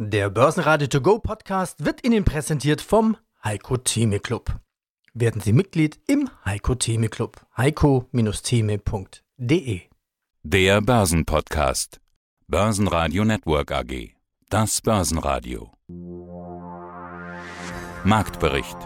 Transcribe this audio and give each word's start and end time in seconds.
Der 0.00 0.30
Börsenradio 0.30 0.86
To 0.86 1.00
Go 1.00 1.18
Podcast 1.18 1.84
wird 1.84 2.06
Ihnen 2.06 2.24
präsentiert 2.24 2.80
vom 2.80 3.16
Heiko 3.42 3.78
Theme 3.78 4.20
Club. 4.20 4.60
Werden 5.12 5.40
Sie 5.40 5.52
Mitglied 5.52 5.98
im 6.06 6.30
Heiko 6.44 6.76
Theme 6.76 7.08
Club. 7.08 7.44
heiko-theme.de 7.56 9.80
Der 10.44 10.80
Börsenpodcast. 10.82 12.00
Börsenradio 12.46 13.24
Network 13.24 13.72
AG. 13.72 14.10
Das 14.50 14.80
Börsenradio. 14.80 15.72
Marktbericht. 18.04 18.78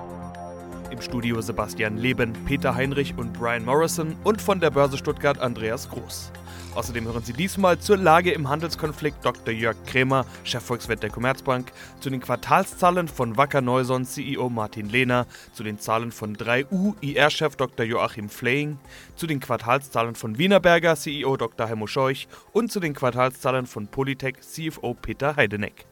Im 0.90 1.02
Studio 1.02 1.42
Sebastian 1.42 1.98
Leben, 1.98 2.32
Peter 2.46 2.74
Heinrich 2.74 3.18
und 3.18 3.34
Brian 3.34 3.66
Morrison 3.66 4.16
und 4.24 4.40
von 4.40 4.60
der 4.60 4.70
Börse 4.70 4.96
Stuttgart 4.96 5.38
Andreas 5.40 5.90
Groß. 5.90 6.32
Außerdem 6.74 7.04
hören 7.04 7.22
Sie 7.22 7.34
diesmal 7.34 7.78
zur 7.78 7.98
Lage 7.98 8.32
im 8.32 8.48
Handelskonflikt 8.48 9.24
Dr. 9.24 9.52
Jörg 9.52 9.76
Krämer, 9.84 10.24
Chefvolkswirt 10.42 11.02
der 11.02 11.10
Commerzbank, 11.10 11.70
zu 12.00 12.08
den 12.08 12.20
Quartalszahlen 12.20 13.08
von 13.08 13.36
Wacker 13.36 13.60
Neuson 13.60 14.06
CEO 14.06 14.48
Martin 14.48 14.88
Lehner, 14.88 15.26
zu 15.52 15.64
den 15.64 15.78
Zahlen 15.78 16.12
von 16.12 16.34
3U 16.34 16.94
IR-Chef 17.02 17.56
Dr. 17.56 17.84
Joachim 17.84 18.30
Fleying, 18.30 18.78
zu 19.16 19.26
den 19.26 19.38
Quartalszahlen 19.38 20.14
von 20.14 20.38
Wienerberger 20.38 20.96
CEO 20.96 21.36
Dr. 21.36 21.66
Helmo 21.66 21.86
Scheuch 21.86 22.26
und 22.52 22.72
zu 22.72 22.80
den 22.80 22.94
Quartalszahlen 22.94 23.66
von 23.66 23.88
Polytech 23.88 24.40
CFO 24.40 24.94
Peter 24.94 25.36
Heideneck. 25.36 25.84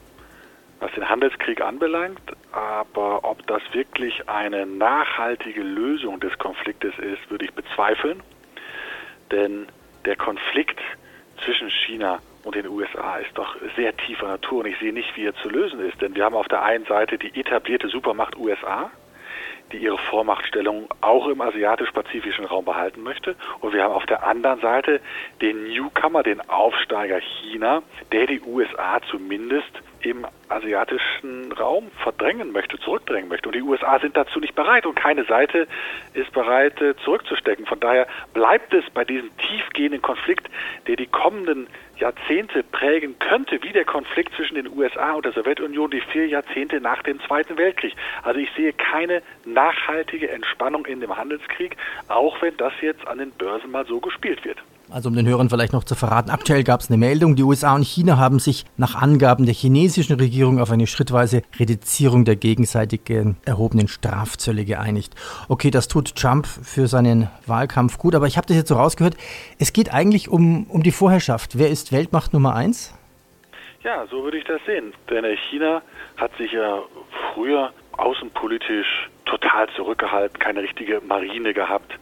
was 0.79 0.91
den 0.93 1.09
Handelskrieg 1.09 1.59
anbelangt. 1.59 2.21
Aber 2.51 3.23
ob 3.23 3.45
das 3.47 3.61
wirklich 3.73 4.29
eine 4.29 4.65
nachhaltige 4.65 5.63
Lösung 5.63 6.19
des 6.19 6.37
Konfliktes 6.37 6.93
ist, 6.99 7.29
würde 7.29 7.45
ich 7.45 7.53
bezweifeln. 7.53 8.21
Denn 9.31 9.67
der 10.05 10.15
Konflikt 10.15 10.79
zwischen 11.43 11.69
China 11.69 12.19
und 12.43 12.55
den 12.55 12.67
USA 12.67 13.17
ist 13.17 13.31
doch 13.35 13.55
sehr 13.75 13.95
tiefer 13.97 14.27
Natur 14.27 14.59
und 14.59 14.67
ich 14.67 14.77
sehe 14.79 14.93
nicht, 14.93 15.15
wie 15.15 15.25
er 15.25 15.35
zu 15.35 15.49
lösen 15.49 15.79
ist. 15.79 15.99
Denn 16.01 16.15
wir 16.15 16.25
haben 16.25 16.35
auf 16.35 16.47
der 16.47 16.63
einen 16.63 16.85
Seite 16.85 17.17
die 17.17 17.39
etablierte 17.39 17.87
Supermacht 17.87 18.35
USA, 18.37 18.91
die 19.71 19.77
ihre 19.77 19.97
Vormachtstellung 19.97 20.87
auch 21.01 21.27
im 21.27 21.41
asiatisch-pazifischen 21.41 22.45
Raum 22.45 22.65
behalten 22.65 23.03
möchte. 23.03 23.35
Und 23.59 23.73
wir 23.73 23.83
haben 23.83 23.93
auf 23.93 24.05
der 24.05 24.23
anderen 24.23 24.59
Seite 24.59 25.01
den 25.41 25.63
Newcomer, 25.65 26.23
den 26.23 26.41
Aufsteiger 26.49 27.19
China, 27.19 27.81
der 28.11 28.27
die 28.27 28.41
USA 28.41 28.99
zumindest 29.09 29.71
im 30.01 30.25
asiatischen 30.49 31.51
Raum 31.51 31.91
verdrängen 32.03 32.51
möchte, 32.51 32.79
zurückdrängen 32.79 33.29
möchte. 33.29 33.49
Und 33.49 33.55
die 33.55 33.61
USA 33.61 33.99
sind 33.99 34.17
dazu 34.17 34.39
nicht 34.39 34.55
bereit 34.55 34.85
und 34.85 34.95
keine 34.95 35.23
Seite 35.25 35.67
ist 36.13 36.31
bereit, 36.33 36.73
zurückzustecken. 37.03 37.65
Von 37.65 37.79
daher 37.79 38.07
bleibt 38.33 38.73
es 38.73 38.83
bei 38.93 39.05
diesem 39.05 39.29
tiefgehenden 39.37 40.01
Konflikt, 40.01 40.49
der 40.87 40.95
die 40.95 41.07
kommenden 41.07 41.67
Jahrzehnte 42.01 42.63
prägen 42.63 43.17
könnte, 43.19 43.61
wie 43.63 43.71
der 43.71 43.85
Konflikt 43.85 44.35
zwischen 44.35 44.55
den 44.55 44.67
USA 44.67 45.13
und 45.13 45.25
der 45.25 45.31
Sowjetunion 45.31 45.91
die 45.91 46.01
vier 46.01 46.27
Jahrzehnte 46.27 46.81
nach 46.81 47.01
dem 47.03 47.19
Zweiten 47.21 47.57
Weltkrieg. 47.57 47.95
Also 48.23 48.39
ich 48.39 48.49
sehe 48.55 48.73
keine 48.73 49.21
nachhaltige 49.45 50.29
Entspannung 50.29 50.85
in 50.85 50.99
dem 50.99 51.15
Handelskrieg, 51.15 51.77
auch 52.07 52.41
wenn 52.41 52.57
das 52.57 52.73
jetzt 52.81 53.07
an 53.07 53.19
den 53.19 53.31
Börsen 53.31 53.71
mal 53.71 53.85
so 53.85 53.99
gespielt 53.99 54.43
wird. 54.43 54.57
Also 54.91 55.07
um 55.07 55.15
den 55.15 55.25
Hörern 55.25 55.49
vielleicht 55.49 55.71
noch 55.71 55.85
zu 55.85 55.95
verraten, 55.95 56.29
aktuell 56.29 56.65
gab 56.65 56.81
es 56.81 56.89
eine 56.89 56.97
Meldung, 56.97 57.37
die 57.37 57.43
USA 57.43 57.75
und 57.75 57.83
China 57.85 58.17
haben 58.17 58.39
sich 58.39 58.65
nach 58.75 58.93
Angaben 58.93 59.45
der 59.45 59.53
chinesischen 59.53 60.19
Regierung 60.19 60.59
auf 60.59 60.69
eine 60.69 60.85
schrittweise 60.85 61.43
Reduzierung 61.57 62.25
der 62.25 62.35
gegenseitig 62.35 63.01
erhobenen 63.45 63.87
Strafzölle 63.87 64.65
geeinigt. 64.65 65.15
Okay, 65.47 65.71
das 65.71 65.87
tut 65.87 66.17
Trump 66.17 66.45
für 66.45 66.87
seinen 66.87 67.29
Wahlkampf 67.45 67.99
gut, 67.99 68.15
aber 68.15 68.27
ich 68.27 68.35
habe 68.35 68.47
das 68.47 68.57
jetzt 68.57 68.67
so 68.67 68.75
rausgehört, 68.75 69.15
es 69.59 69.71
geht 69.71 69.93
eigentlich 69.93 70.27
um, 70.27 70.65
um 70.65 70.83
die 70.83 70.91
Vorherrschaft. 70.91 71.57
Wer 71.57 71.69
ist 71.69 71.93
Weltmacht 71.93 72.33
Nummer 72.33 72.53
eins? 72.53 72.93
Ja, 73.83 74.05
so 74.11 74.25
würde 74.25 74.39
ich 74.39 74.43
das 74.43 74.59
sehen. 74.65 74.93
Denn 75.09 75.23
China 75.49 75.81
hat 76.17 76.35
sich 76.37 76.51
ja 76.51 76.81
früher 77.33 77.71
außenpolitisch 77.93 79.09
total 79.25 79.69
zurückgehalten, 79.69 80.37
keine 80.37 80.61
richtige 80.61 80.99
Marine 81.07 81.53
gehabt 81.53 81.97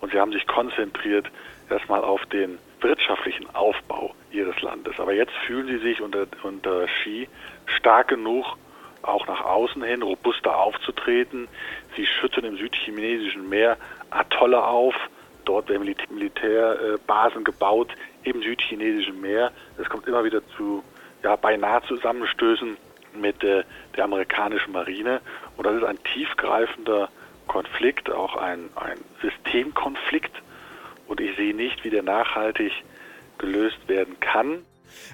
und 0.00 0.12
sie 0.12 0.20
haben 0.20 0.32
sich 0.32 0.46
konzentriert 0.46 1.30
erstmal 1.70 2.02
auf 2.02 2.24
den 2.26 2.58
wirtschaftlichen 2.80 3.52
Aufbau 3.54 4.14
ihres 4.30 4.60
Landes. 4.62 4.98
Aber 4.98 5.12
jetzt 5.12 5.32
fühlen 5.46 5.66
sie 5.66 5.78
sich 5.78 6.00
unter, 6.00 6.26
unter 6.42 6.86
Xi 6.86 7.28
stark 7.66 8.08
genug, 8.08 8.44
auch 9.02 9.26
nach 9.26 9.44
außen 9.44 9.82
hin 9.82 10.02
robuster 10.02 10.56
aufzutreten. 10.56 11.48
Sie 11.96 12.06
schütten 12.06 12.44
im 12.44 12.56
südchinesischen 12.56 13.48
Meer 13.48 13.76
Atolle 14.10 14.64
auf. 14.64 14.94
Dort 15.44 15.68
werden 15.68 15.94
Militärbasen 16.10 17.44
gebaut 17.44 17.92
im 18.22 18.42
südchinesischen 18.42 19.20
Meer. 19.20 19.52
Es 19.78 19.88
kommt 19.88 20.06
immer 20.06 20.24
wieder 20.24 20.46
zu 20.56 20.82
ja, 21.22 21.36
beinahe 21.36 21.82
Zusammenstößen 21.82 22.76
mit 23.14 23.42
äh, 23.44 23.64
der 23.96 24.04
amerikanischen 24.04 24.72
Marine. 24.72 25.20
Und 25.56 25.66
das 25.66 25.76
ist 25.76 25.84
ein 25.84 25.98
tiefgreifender 26.14 27.08
Konflikt, 27.46 28.10
auch 28.10 28.36
ein, 28.36 28.70
ein 28.76 28.98
Systemkonflikt 29.20 30.32
und 31.06 31.20
ich 31.20 31.36
sehe 31.36 31.54
nicht, 31.54 31.84
wie 31.84 31.90
der 31.90 32.02
nachhaltig 32.02 32.72
gelöst 33.38 33.78
werden 33.86 34.18
kann. 34.20 34.58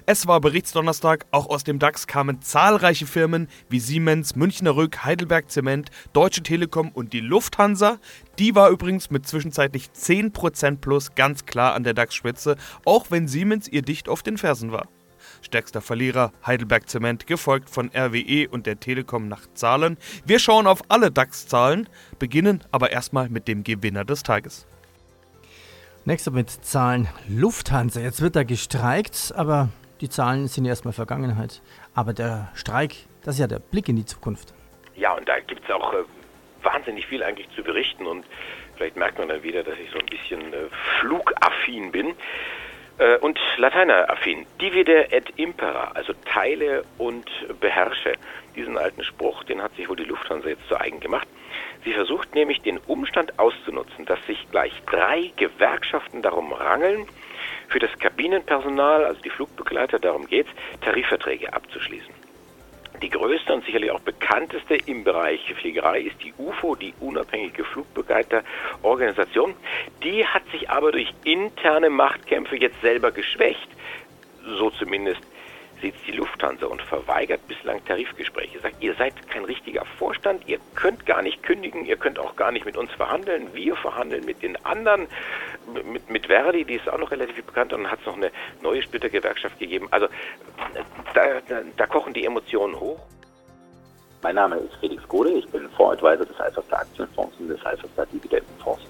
Es 0.05 0.27
war 0.27 0.39
Berichtsdonnerstag, 0.41 1.25
auch 1.31 1.49
aus 1.49 1.63
dem 1.63 1.79
DAX 1.79 2.07
kamen 2.07 2.41
zahlreiche 2.41 3.05
Firmen 3.05 3.47
wie 3.69 3.79
Siemens, 3.79 4.35
Münchner 4.35 4.75
Rück, 4.75 5.03
Heidelberg 5.03 5.49
Zement, 5.49 5.89
Deutsche 6.13 6.43
Telekom 6.43 6.89
und 6.89 7.13
die 7.13 7.19
Lufthansa. 7.19 7.97
Die 8.37 8.55
war 8.55 8.69
übrigens 8.69 9.09
mit 9.09 9.27
zwischenzeitlich 9.27 9.89
10% 9.95 10.77
plus 10.77 11.15
ganz 11.15 11.45
klar 11.45 11.73
an 11.73 11.83
der 11.83 11.93
DAX-Spitze, 11.93 12.57
auch 12.85 13.07
wenn 13.09 13.27
Siemens 13.27 13.67
ihr 13.67 13.81
dicht 13.81 14.09
auf 14.09 14.23
den 14.23 14.37
Fersen 14.37 14.71
war. 14.71 14.87
Stärkster 15.41 15.81
Verlierer 15.81 16.31
Heidelberg 16.45 16.87
Zement, 16.87 17.25
gefolgt 17.25 17.69
von 17.69 17.89
RWE 17.95 18.47
und 18.49 18.65
der 18.67 18.79
Telekom 18.79 19.27
nach 19.27 19.47
Zahlen. 19.53 19.97
Wir 20.25 20.39
schauen 20.39 20.67
auf 20.67 20.81
alle 20.89 21.11
DAX-Zahlen, 21.11 21.87
beginnen 22.19 22.63
aber 22.71 22.91
erstmal 22.91 23.29
mit 23.29 23.47
dem 23.47 23.63
Gewinner 23.63 24.05
des 24.05 24.23
Tages. 24.23 24.67
Nächster 26.03 26.31
mit 26.31 26.49
Zahlen 26.49 27.07
Lufthansa. 27.29 27.99
Jetzt 27.99 28.23
wird 28.23 28.35
da 28.35 28.41
gestreikt, 28.41 29.33
aber 29.35 29.69
die 30.01 30.09
Zahlen 30.09 30.47
sind 30.47 30.65
erstmal 30.65 30.93
Vergangenheit. 30.93 31.61
Aber 31.93 32.11
der 32.13 32.49
Streik, 32.55 32.95
das 33.23 33.35
ist 33.35 33.39
ja 33.39 33.45
der 33.45 33.59
Blick 33.59 33.87
in 33.87 33.97
die 33.97 34.05
Zukunft. 34.05 34.51
Ja, 34.95 35.13
und 35.13 35.29
da 35.29 35.39
gibt 35.41 35.63
es 35.63 35.69
auch 35.69 35.93
äh, 35.93 35.97
wahnsinnig 36.63 37.05
viel 37.05 37.21
eigentlich 37.21 37.47
zu 37.55 37.61
berichten 37.61 38.07
und 38.07 38.25
vielleicht 38.77 38.95
merkt 38.95 39.19
man 39.19 39.27
dann 39.27 39.43
wieder, 39.43 39.61
dass 39.61 39.77
ich 39.77 39.91
so 39.91 39.99
ein 39.99 40.07
bisschen 40.07 40.41
äh, 40.53 40.65
flugaffin 40.99 41.91
bin 41.91 42.15
äh, 42.97 43.17
und 43.17 43.39
Lateineraffin. 43.57 44.47
Divide 44.59 45.11
et 45.11 45.29
impera, 45.37 45.91
also 45.93 46.13
teile 46.25 46.83
und 46.97 47.29
beherrsche. 47.59 48.13
Diesen 48.55 48.75
alten 48.75 49.03
Spruch, 49.03 49.43
den 49.43 49.61
hat 49.61 49.75
sich 49.75 49.87
wohl 49.87 49.97
die 49.97 50.05
Lufthansa 50.05 50.49
jetzt 50.49 50.67
zu 50.67 50.81
eigen 50.81 50.99
gemacht. 50.99 51.27
Sie 51.83 51.93
versucht 51.93 52.35
nämlich 52.35 52.61
den 52.61 52.77
Umstand 52.77 53.39
auszunutzen, 53.39 54.05
dass 54.05 54.23
sich 54.25 54.49
gleich 54.51 54.73
drei 54.85 55.31
Gewerkschaften 55.35 56.21
darum 56.21 56.53
rangeln, 56.53 57.07
für 57.69 57.79
das 57.79 57.97
Kabinenpersonal, 57.99 59.05
also 59.05 59.21
die 59.21 59.29
Flugbegleiter, 59.29 59.99
darum 59.99 60.27
geht's, 60.27 60.49
Tarifverträge 60.81 61.53
abzuschließen. 61.53 62.13
Die 63.01 63.09
größte 63.09 63.51
und 63.53 63.65
sicherlich 63.65 63.89
auch 63.89 64.01
bekannteste 64.01 64.75
im 64.75 65.03
Bereich 65.03 65.41
Fliegerei 65.55 66.01
ist 66.01 66.21
die 66.23 66.33
UFO, 66.37 66.75
die 66.75 66.93
unabhängige 66.99 67.63
Flugbegleiterorganisation. 67.63 69.55
Die 70.03 70.25
hat 70.25 70.43
sich 70.51 70.69
aber 70.69 70.91
durch 70.91 71.11
interne 71.23 71.89
Machtkämpfe 71.89 72.57
jetzt 72.57 72.79
selber 72.81 73.11
geschwächt. 73.11 73.69
So 74.57 74.69
zumindest 74.71 75.21
sitzt 75.81 76.05
die 76.07 76.11
Lufthansa 76.11 76.67
und 76.67 76.81
verweigert 76.81 77.45
bislang 77.47 77.83
Tarifgespräche. 77.85 78.59
Sagt, 78.59 78.81
ihr 78.81 78.93
seid 78.95 79.13
kein 79.29 79.45
richtiger 79.45 79.85
Vorstand, 79.97 80.47
ihr 80.47 80.59
könnt 80.75 81.05
gar 81.05 81.21
nicht 81.21 81.43
kündigen, 81.43 81.85
ihr 81.85 81.97
könnt 81.97 82.19
auch 82.19 82.35
gar 82.35 82.51
nicht 82.51 82.65
mit 82.65 82.77
uns 82.77 82.91
verhandeln. 82.91 83.53
Wir 83.53 83.75
verhandeln 83.75 84.25
mit 84.25 84.41
den 84.41 84.63
anderen, 84.65 85.07
mit, 85.83 86.09
mit 86.09 86.27
Verdi, 86.27 86.65
die 86.65 86.75
ist 86.75 86.87
auch 86.87 86.99
noch 86.99 87.11
relativ 87.11 87.43
bekannt, 87.43 87.73
und 87.73 87.89
hat 87.89 87.99
es 87.99 88.05
noch 88.05 88.17
eine 88.17 88.31
neue 88.61 88.81
Splittergewerkschaft 88.81 89.59
gegeben. 89.59 89.87
Also 89.91 90.07
da, 91.13 91.41
da, 91.47 91.61
da 91.75 91.85
kochen 91.87 92.13
die 92.13 92.25
Emotionen 92.25 92.79
hoch. 92.79 92.99
Mein 94.23 94.35
Name 94.35 94.57
ist 94.57 94.75
Felix 94.79 95.07
Gode, 95.07 95.31
ich 95.31 95.47
bin 95.47 95.67
Fondsadvisor 95.71 96.25
des 96.27 96.39
Alpha 96.39 96.61
Aktienfonds 96.75 97.35
und 97.39 97.47
des 97.47 97.65
Alpha 97.65 98.05
Dividendenfonds. 98.05 98.81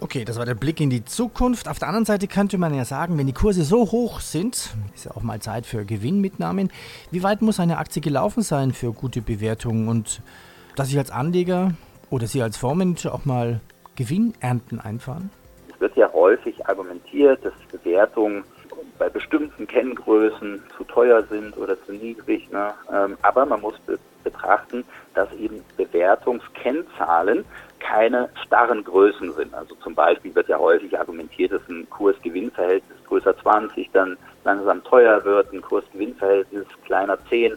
Okay, 0.00 0.24
das 0.24 0.38
war 0.38 0.46
der 0.46 0.54
Blick 0.54 0.80
in 0.80 0.90
die 0.90 1.04
Zukunft. 1.04 1.68
Auf 1.68 1.80
der 1.80 1.88
anderen 1.88 2.04
Seite 2.04 2.28
könnte 2.28 2.56
man 2.56 2.72
ja 2.72 2.84
sagen, 2.84 3.18
wenn 3.18 3.26
die 3.26 3.32
Kurse 3.32 3.64
so 3.64 3.90
hoch 3.90 4.20
sind, 4.20 4.76
ist 4.94 5.04
ja 5.06 5.10
auch 5.16 5.22
mal 5.22 5.40
Zeit 5.40 5.66
für 5.66 5.84
Gewinnmitnahmen. 5.84 6.70
Wie 7.10 7.24
weit 7.24 7.42
muss 7.42 7.58
eine 7.58 7.78
Aktie 7.78 8.00
gelaufen 8.00 8.42
sein 8.42 8.72
für 8.72 8.92
gute 8.92 9.22
Bewertungen 9.22 9.88
und 9.88 10.22
dass 10.76 10.90
ich 10.90 10.98
als 10.98 11.10
Anleger 11.10 11.72
oder 12.10 12.28
Sie 12.28 12.40
als 12.42 12.56
Fondsmanager 12.56 13.12
auch 13.12 13.24
mal 13.24 13.60
Gewinnernten 13.96 14.78
einfahren? 14.78 15.30
Es 15.74 15.80
wird 15.80 15.96
ja 15.96 16.12
häufig 16.12 16.64
argumentiert, 16.68 17.44
dass 17.44 17.54
Bewertungen 17.72 18.44
bei 18.98 19.08
bestimmten 19.08 19.66
Kenngrößen 19.66 20.62
zu 20.76 20.84
teuer 20.84 21.24
sind 21.24 21.56
oder 21.56 21.76
zu 21.84 21.92
niedrig. 21.92 22.48
Ne? 22.52 22.72
Ähm, 22.92 23.16
aber 23.22 23.46
man 23.46 23.60
muss 23.60 23.74
betrachten, 24.22 24.84
dass 25.14 25.32
eben 25.32 25.64
Bewertungskennzahlen 25.76 27.44
keine 27.88 28.28
starren 28.44 28.84
Größen 28.84 29.32
sind. 29.32 29.54
Also 29.54 29.74
zum 29.76 29.94
Beispiel 29.94 30.34
wird 30.34 30.48
ja 30.48 30.58
häufig 30.58 30.98
argumentiert, 30.98 31.52
dass 31.52 31.66
ein 31.68 31.88
Kurs-Gewinn-Verhältnis 31.88 32.98
größer 33.06 33.36
20 33.38 33.90
dann 33.92 34.18
langsam 34.44 34.84
teuer 34.84 35.24
wird, 35.24 35.52
ein 35.52 35.62
Kurs-Gewinn-Verhältnis 35.62 36.66
kleiner 36.84 37.18
10 37.30 37.52
äh, 37.52 37.56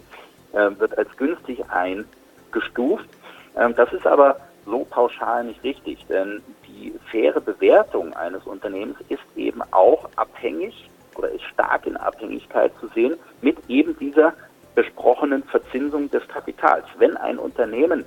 wird 0.80 0.98
als 0.98 1.10
günstig 1.18 1.60
eingestuft. 1.70 3.10
Ähm, 3.58 3.76
das 3.76 3.92
ist 3.92 4.08
aber 4.08 4.38
so 4.66 4.86
pauschal 4.90 5.44
nicht 5.44 5.62
richtig, 5.66 6.06
denn 6.08 6.42
die 6.66 6.94
faire 7.10 7.42
Bewertung 7.42 8.14
eines 8.14 8.46
Unternehmens 8.46 8.98
ist 9.10 9.24
eben 9.36 9.62
auch 9.72 10.08
abhängig 10.16 10.90
oder 11.16 11.30
ist 11.30 11.44
stark 11.44 11.86
in 11.86 11.98
Abhängigkeit 11.98 12.72
zu 12.80 12.88
sehen 12.90 13.16
mit 13.42 13.58
eben 13.68 13.98
dieser 14.00 14.34
besprochenen 14.76 15.44
Verzinsung 15.44 16.10
des 16.10 16.26
Kapitals. 16.30 16.86
Wenn 17.00 17.18
ein 17.18 17.38
Unternehmen 17.38 18.06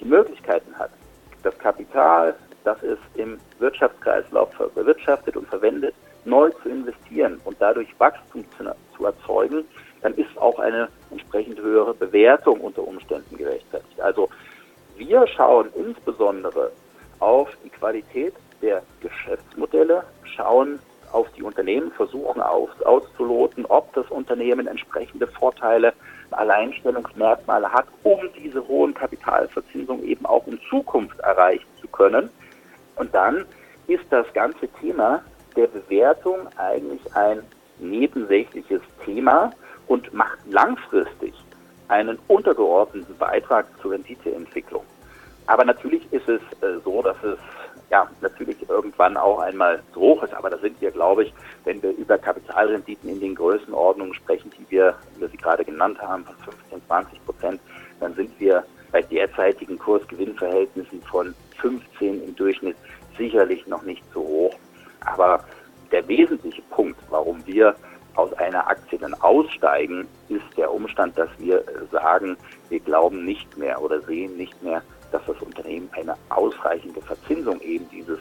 die 0.00 0.06
Möglichkeiten 0.06 0.76
hat, 0.76 0.90
das 1.42 1.56
Kapital, 1.58 2.34
das 2.64 2.82
es 2.82 2.98
im 3.14 3.38
Wirtschaftskreislauf 3.58 4.50
bewirtschaftet 4.74 5.36
und 5.36 5.48
verwendet, 5.48 5.94
neu 6.24 6.50
zu 6.62 6.68
investieren 6.68 7.40
und 7.44 7.56
dadurch 7.60 7.88
Wachstum 7.98 8.44
zu, 8.56 8.64
zu 8.96 9.06
erzeugen, 9.06 9.64
dann 10.02 10.14
ist 10.14 10.36
auch 10.36 10.58
eine 10.58 10.88
entsprechend 11.10 11.58
höhere 11.60 11.94
Bewertung 11.94 12.60
unter 12.60 12.86
Umständen 12.86 13.36
gerechtfertigt. 13.36 14.00
Also 14.00 14.28
wir 14.96 15.26
schauen 15.26 15.68
insbesondere 15.74 16.72
auf 17.18 17.48
die 17.64 17.70
Qualität 17.70 18.34
der 18.62 18.82
Geschäftsmodelle, 19.00 20.04
schauen 20.24 20.78
auf 21.12 21.26
die 21.36 21.42
Unternehmen, 21.42 21.90
versuchen 21.92 22.40
aus, 22.40 22.70
auszuloten, 22.84 23.66
ob 23.66 23.92
das 23.94 24.08
Unternehmen 24.10 24.66
entsprechende 24.66 25.26
Vorteile 25.26 25.92
Alleinstellungsmerkmale 26.30 27.72
hat, 27.72 27.86
um 28.04 28.20
diese 28.38 28.66
hohen 28.68 28.94
Kapitalverzinsungen 28.94 30.04
eben 30.04 30.24
auch 30.26 30.46
in 30.46 30.60
Zukunft 30.68 31.18
erreichen 31.20 31.66
zu 31.80 31.88
können. 31.88 32.30
Und 32.96 33.12
dann 33.14 33.44
ist 33.88 34.04
das 34.10 34.29
ganze 34.40 34.68
Thema 34.80 35.22
der 35.54 35.66
Bewertung 35.66 36.48
eigentlich 36.56 37.02
ein 37.14 37.42
nebensächliches 37.78 38.80
Thema 39.04 39.50
und 39.86 40.14
macht 40.14 40.38
langfristig 40.48 41.34
einen 41.88 42.18
untergeordneten 42.26 43.14
Beitrag 43.18 43.66
zur 43.82 43.90
Renditeentwicklung. 43.90 44.82
Aber 45.46 45.66
natürlich 45.66 46.10
ist 46.10 46.26
es 46.26 46.40
äh, 46.62 46.78
so, 46.82 47.02
dass 47.02 47.22
es 47.22 47.38
ja, 47.90 48.08
natürlich 48.22 48.56
irgendwann 48.66 49.18
auch 49.18 49.40
einmal 49.40 49.82
zu 49.92 50.00
hoch 50.00 50.22
ist. 50.22 50.32
Aber 50.32 50.48
da 50.48 50.56
sind 50.56 50.80
wir, 50.80 50.90
glaube 50.90 51.24
ich, 51.24 51.34
wenn 51.64 51.82
wir 51.82 51.90
über 51.90 52.16
Kapitalrenditen 52.16 53.10
in 53.10 53.20
den 53.20 53.34
Größenordnungen 53.34 54.14
sprechen, 54.14 54.50
die 54.58 54.64
wir, 54.70 54.94
wie 55.14 55.22
wir 55.22 55.28
sie 55.28 55.36
gerade 55.36 55.66
genannt 55.66 56.00
haben, 56.00 56.24
von 56.24 56.36
15, 56.70 56.86
20 56.86 57.24
Prozent, 57.26 57.60
dann 57.98 58.14
sind 58.14 58.30
wir 58.40 58.64
bei 58.90 59.02
derzeitigen 59.02 59.78
Kursgewinnverhältnissen 59.78 61.02
von 61.02 61.34
15 61.60 62.24
im 62.24 62.36
Durchschnitt 62.36 62.76
sicherlich 63.20 63.66
noch 63.66 63.82
nicht 63.82 64.02
so 64.14 64.20
hoch. 64.20 64.54
Aber 65.04 65.44
der 65.92 66.06
wesentliche 66.08 66.62
Punkt, 66.70 66.98
warum 67.10 67.46
wir 67.46 67.76
aus 68.14 68.32
einer 68.34 68.66
Aktie 68.66 68.98
dann 68.98 69.14
aussteigen, 69.14 70.08
ist 70.28 70.56
der 70.56 70.72
Umstand, 70.72 71.16
dass 71.16 71.28
wir 71.38 71.62
sagen, 71.92 72.36
wir 72.70 72.80
glauben 72.80 73.24
nicht 73.24 73.56
mehr 73.56 73.80
oder 73.80 74.00
sehen 74.00 74.36
nicht 74.36 74.60
mehr, 74.62 74.82
dass 75.12 75.22
das 75.26 75.40
Unternehmen 75.40 75.88
eine 75.92 76.14
ausreichende 76.30 77.00
Verzinsung 77.02 77.60
eben 77.60 77.88
dieses 77.90 78.18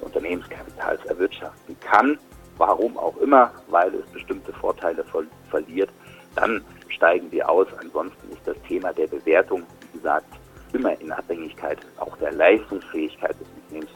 Unternehmenskapitals 0.00 1.04
erwirtschaften 1.06 1.76
kann. 1.80 2.18
Warum 2.58 2.98
auch 2.98 3.16
immer, 3.18 3.52
weil 3.68 3.94
es 3.94 4.06
bestimmte 4.12 4.52
Vorteile 4.52 5.04
ver 5.04 5.22
verliert, 5.48 5.90
dann 6.34 6.62
steigen 6.88 7.30
wir 7.32 7.48
aus. 7.48 7.66
Ansonsten 7.80 8.32
ist 8.32 8.46
das 8.46 8.56
Thema 8.68 8.92
der 8.92 9.06
Bewertung, 9.06 9.62
wie 9.80 9.98
gesagt, 9.98 10.26
immer 10.72 10.98
in 11.00 11.10
Abhängigkeit 11.12 11.78
auch 11.98 12.16
der 12.18 12.32
Leistungsfähigkeit 12.32 13.34
des 13.40 13.48
Unternehmens 13.62 13.90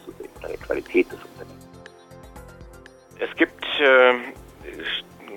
der 0.48 0.58
Qualität 0.58 1.10
des 1.10 1.18
Unternehmens. 1.24 1.64
Es 3.18 3.34
gibt 3.36 3.64
äh, 3.80 4.14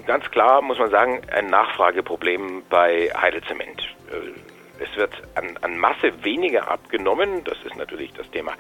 ganz 0.06 0.30
klar, 0.32 0.62
muss 0.62 0.80
man 0.80 0.90
sagen, 0.90 1.22
ein 1.32 1.48
Nachfrageproblem 1.48 2.64
bei 2.70 3.10
Heidelzement. 3.16 3.82
Äh, 4.12 4.40
es 4.80 4.96
wird 4.96 5.12
an, 5.36 5.58
an 5.62 5.78
Masse 5.78 6.24
weniger 6.24 6.70
abgenommen. 6.70 7.44
Das 7.44 7.58
ist 7.64 7.76
natürlich 7.76 8.14
das 8.14 8.30
Thema 8.30 8.54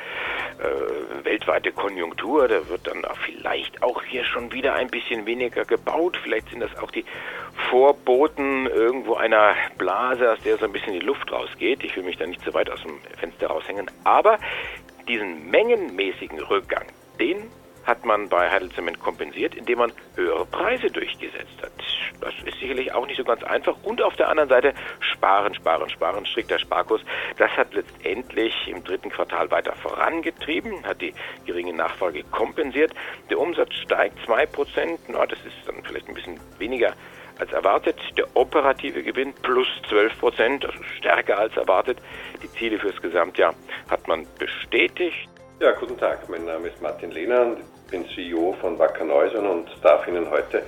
äh, 0.60 1.24
weltweite 1.24 1.72
Konjunktur. 1.72 2.48
Da 2.48 2.68
wird 2.70 2.88
dann 2.88 3.06
auch 3.06 3.18
vielleicht 3.18 3.84
auch 3.84 4.02
hier 4.04 4.24
schon 4.24 4.52
wieder 4.52 4.74
ein 4.74 4.88
bisschen 4.88 5.26
weniger 5.26 5.66
gebaut. 5.66 6.18
Vielleicht 6.22 6.50
sind 6.50 6.62
das 6.62 6.76
auch 6.78 6.92
die 6.92 7.06
Vorboten 7.70 8.68
irgendwo 8.68 9.16
einer 9.16 9.54
Blase, 9.78 10.32
aus 10.32 10.40
der 10.42 10.58
so 10.58 10.66
ein 10.66 10.72
bisschen 10.72 10.94
die 10.94 11.00
Luft 11.00 11.32
rausgeht. 11.32 11.84
Ich 11.84 11.96
will 11.96 12.04
mich 12.04 12.18
da 12.18 12.26
nicht 12.26 12.42
zu 12.42 12.54
weit 12.54 12.70
aus 12.70 12.82
dem 12.82 13.00
Fenster 13.20 13.48
raushängen. 13.48 13.90
Aber 14.04 14.40
diesen 15.08 15.50
mengenmäßigen 15.50 16.40
Rückgang, 16.40 16.86
den 17.20 17.50
hat 17.88 18.06
man 18.06 18.28
bei 18.28 18.52
Heidelzement 18.52 19.00
kompensiert, 19.00 19.56
indem 19.56 19.80
man 19.80 19.94
höhere 20.16 20.46
Preise 20.46 20.92
durchgesetzt 20.92 21.62
hat. 21.62 21.72
Das 22.20 22.34
ist 22.46 22.60
sicherlich 22.60 22.94
auch 22.94 23.06
nicht 23.08 23.18
so 23.18 23.24
ganz 23.24 23.44
einfach. 23.44 23.78
Und 23.84 24.02
auf 24.02 24.16
der 24.18 24.28
anderen 24.28 24.50
Seite 24.50 24.74
sparen, 25.00 25.54
sparen, 25.54 25.90
sparen, 25.90 26.26
strikter 26.26 26.60
Sparkurs. 26.60 27.02
Das 27.38 27.50
hat 27.52 27.74
letztendlich 27.74 28.54
im 28.68 28.84
dritten 28.84 29.10
Quartal 29.10 29.50
weiter 29.52 29.74
vorangetrieben, 29.78 30.86
hat 30.86 31.02
die 31.02 31.14
geringe 31.46 31.74
Nachfrage 31.74 32.24
kompensiert. 32.24 32.92
Der 33.30 33.40
Umsatz 33.40 33.74
steigt 33.76 34.20
2%. 34.28 35.00
Na, 35.08 35.26
das 35.26 35.40
ist 35.40 35.56
dann 35.66 35.82
vielleicht 35.84 36.10
ein 36.10 36.16
bisschen 36.16 36.40
weniger 36.58 36.94
als 37.40 37.52
erwartet. 37.52 37.98
Der 38.18 38.26
operative 38.36 39.04
Gewinn 39.04 39.34
plus 39.42 39.68
12 39.90 40.20
Prozent, 40.20 40.64
das 40.64 40.76
ist 40.76 40.98
stärker 40.98 41.38
als 41.38 41.56
erwartet. 41.56 41.98
Die 42.42 42.52
Ziele 42.52 42.80
fürs 42.80 43.02
Gesamtjahr 43.02 43.54
hat 43.90 44.08
man 44.08 44.26
bestätigt. 44.40 45.30
Ja, 45.60 45.72
guten 45.72 45.98
Tag. 45.98 46.30
Mein 46.30 46.46
Name 46.46 46.68
ist 46.68 46.82
Martin 46.82 47.12
Lehner 47.12 47.42
und 47.42 47.58
ich 47.60 47.92
bin 47.92 48.06
CEO 48.10 48.56
von 48.62 48.78
Wacker 48.78 49.06
Neusern 49.06 49.48
und 49.48 49.68
darf 49.82 50.08
Ihnen 50.08 50.30
heute 50.30 50.64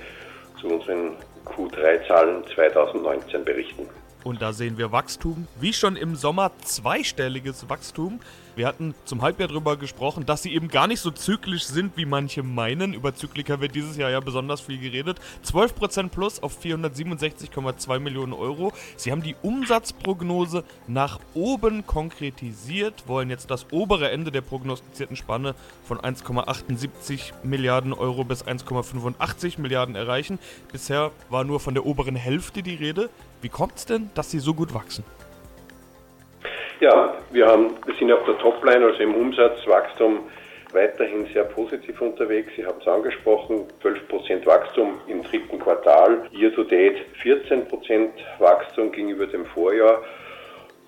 zu 0.60 0.68
unseren 0.68 1.16
Q3-Zahlen 1.44 2.44
2019 2.54 3.44
berichten. 3.44 3.88
Und 4.24 4.42
da 4.42 4.52
sehen 4.52 4.76
wir 4.76 4.92
Wachstum, 4.92 5.48
wie 5.58 5.72
schon 5.72 5.96
im 5.96 6.14
Sommer 6.14 6.50
zweistelliges 6.62 7.68
Wachstum. 7.68 8.20
Wir 8.56 8.66
hatten 8.66 8.94
zum 9.04 9.22
Halbjahr 9.22 9.48
darüber 9.48 9.76
gesprochen, 9.76 10.26
dass 10.26 10.42
sie 10.42 10.54
eben 10.54 10.68
gar 10.68 10.86
nicht 10.86 11.00
so 11.00 11.10
zyklisch 11.10 11.64
sind, 11.64 11.96
wie 11.96 12.04
manche 12.04 12.42
meinen. 12.42 12.94
Über 12.94 13.14
Zyklika 13.14 13.60
wird 13.60 13.74
dieses 13.74 13.96
Jahr 13.96 14.10
ja 14.10 14.20
besonders 14.20 14.60
viel 14.60 14.78
geredet. 14.78 15.18
12% 15.44 16.08
plus 16.08 16.42
auf 16.42 16.58
467,2 16.62 17.98
Millionen 17.98 18.32
Euro. 18.32 18.72
Sie 18.96 19.12
haben 19.12 19.22
die 19.22 19.36
Umsatzprognose 19.42 20.64
nach 20.86 21.20
oben 21.34 21.86
konkretisiert, 21.86 23.04
wollen 23.06 23.30
jetzt 23.30 23.50
das 23.50 23.66
obere 23.72 24.10
Ende 24.10 24.30
der 24.30 24.40
prognostizierten 24.40 25.16
Spanne 25.16 25.54
von 25.84 25.98
1,78 25.98 27.32
Milliarden 27.42 27.92
Euro 27.92 28.24
bis 28.24 28.44
1,85 28.44 29.60
Milliarden 29.60 29.94
erreichen. 29.94 30.38
Bisher 30.72 31.12
war 31.28 31.44
nur 31.44 31.60
von 31.60 31.74
der 31.74 31.86
oberen 31.86 32.16
Hälfte 32.16 32.62
die 32.62 32.74
Rede. 32.74 33.10
Wie 33.42 33.48
kommt 33.48 33.76
es 33.76 33.86
denn, 33.86 34.10
dass 34.14 34.30
Sie 34.30 34.38
so 34.38 34.54
gut 34.54 34.74
wachsen? 34.74 35.04
Ja, 36.80 37.14
wir, 37.30 37.46
haben, 37.46 37.76
wir 37.86 37.94
sind 37.94 38.12
auf 38.12 38.24
der 38.24 38.38
Topline, 38.38 38.86
also 38.86 39.00
im 39.00 39.14
Umsatzwachstum, 39.14 40.20
weiterhin 40.72 41.26
sehr 41.32 41.44
positiv 41.44 42.00
unterwegs. 42.00 42.52
Sie 42.56 42.64
haben 42.64 42.78
es 42.80 42.86
angesprochen, 42.86 43.66
12% 43.82 44.46
Wachstum 44.46 45.00
im 45.08 45.22
dritten 45.24 45.58
Quartal, 45.58 46.28
year 46.32 46.54
to 46.54 46.64
date 46.64 46.98
14% 47.22 48.10
Wachstum 48.38 48.92
gegenüber 48.92 49.26
dem 49.26 49.46
Vorjahr. 49.46 50.02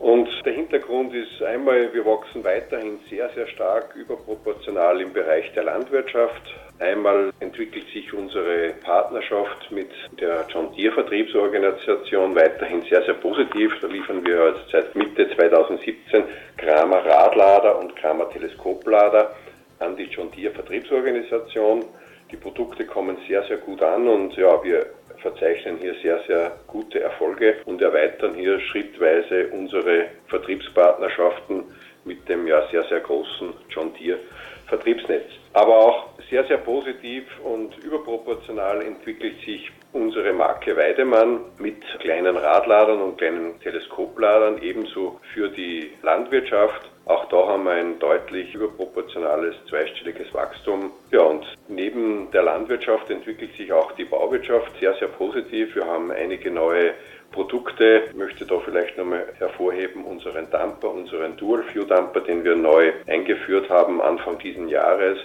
Und 0.03 0.29
der 0.45 0.55
Hintergrund 0.55 1.15
ist 1.15 1.41
einmal, 1.45 1.95
wir 1.95 2.05
wachsen 2.05 2.43
weiterhin 2.43 2.99
sehr, 3.09 3.31
sehr 3.37 3.47
stark 3.47 3.95
überproportional 3.95 5.01
im 5.01 5.13
Bereich 5.13 5.53
der 5.53 5.63
Landwirtschaft. 5.63 6.43
Einmal 6.81 7.33
entwickelt 7.39 7.87
sich 7.95 8.13
unsere 8.13 8.71
Partnerschaft 8.83 9.71
mit 9.71 9.91
der 10.21 10.45
John 10.53 10.75
Deere 10.75 10.95
Vertriebsorganisation 10.95 12.35
weiterhin 12.35 12.83
sehr, 12.91 13.05
sehr 13.05 13.15
positiv. 13.15 13.73
Da 13.81 13.87
liefern 13.87 14.27
wir 14.27 14.49
jetzt 14.49 14.73
seit 14.73 14.93
Mitte 14.97 15.31
2017 15.37 16.25
Kramer 16.57 17.07
Radlader 17.07 17.79
und 17.79 17.95
Kramer 17.95 18.29
Teleskoplader 18.31 19.37
an 19.79 19.97
die 19.97 20.07
John 20.07 20.33
Deere 20.33 20.53
Vertriebsorganisation. 20.53 21.85
Die 22.33 22.37
Produkte 22.37 22.87
kommen 22.87 23.19
sehr, 23.29 23.43
sehr 23.45 23.59
gut 23.59 23.83
an 23.83 24.09
und 24.09 24.35
ja, 24.37 24.65
wir 24.65 24.87
verzeichnen 25.19 25.77
hier 25.79 25.95
sehr, 26.03 26.19
sehr 26.27 26.59
gute 26.67 27.01
Erfolge 27.01 27.57
und 27.67 27.81
erweitern 27.81 28.35
hier 28.35 28.59
schrittweise 28.59 29.49
unsere 29.53 30.07
Vertriebspartnerschaften 30.29 31.65
mit 32.05 32.29
dem 32.29 32.47
ja 32.47 32.67
sehr, 32.71 32.85
sehr 32.85 33.01
großen 33.01 33.53
John 33.69 33.93
Deere 33.95 34.19
Vertriebsnetz. 34.67 35.27
Aber 35.53 35.77
auch 35.77 36.09
sehr, 36.31 36.45
sehr 36.45 36.57
positiv 36.57 37.25
und 37.45 37.77
überproportional 37.85 38.81
entwickelt 38.83 39.35
sich 39.45 39.71
unsere 39.93 40.33
Marke 40.33 40.75
Weidemann 40.75 41.41
mit 41.59 41.83
kleinen 42.01 42.39
Radladern 42.39 43.03
und 43.03 43.19
kleinen 43.19 43.61
Teleskopladern 43.61 44.63
ebenso 44.63 45.21
für 45.35 45.51
die 45.51 45.91
Landwirtschaft. 46.03 46.92
Auch 47.05 47.25
da 47.27 47.49
haben 47.49 47.65
wir 47.65 47.73
ein 47.73 47.99
deutlich 47.99 48.55
überproportionales 48.55 49.57
zweistelliges 49.69 50.33
Wachstum. 50.33 50.93
Ja, 51.11 51.23
und 51.23 51.45
neben 51.69 52.31
der 52.31 52.45
Landwirtschaft 52.45 53.11
entwickelt 53.11 53.55
sich 53.57 53.73
auch 53.73 53.93
die 53.93 54.05
Bauwirtschaft 54.05 54.71
sehr, 54.79 54.95
sehr 54.95 55.09
positiv. 55.09 55.75
Wir 55.75 55.85
haben 55.85 56.13
einige 56.13 56.51
neue 56.51 56.95
Produkte. 57.33 58.05
Ich 58.11 58.15
möchte 58.15 58.47
da 58.47 58.59
vielleicht 58.61 58.97
nochmal 58.97 59.27
hervorheben 59.39 60.05
unseren 60.05 60.49
Dumper, 60.51 60.91
unseren 60.91 61.37
Dual 61.37 61.65
View 61.73 61.85
Dumper, 61.85 62.21
den 62.21 62.45
wir 62.45 62.55
neu 62.55 62.93
eingeführt 63.09 63.69
haben 63.69 64.01
Anfang 64.01 64.39
diesen 64.39 64.69
Jahres. 64.69 65.19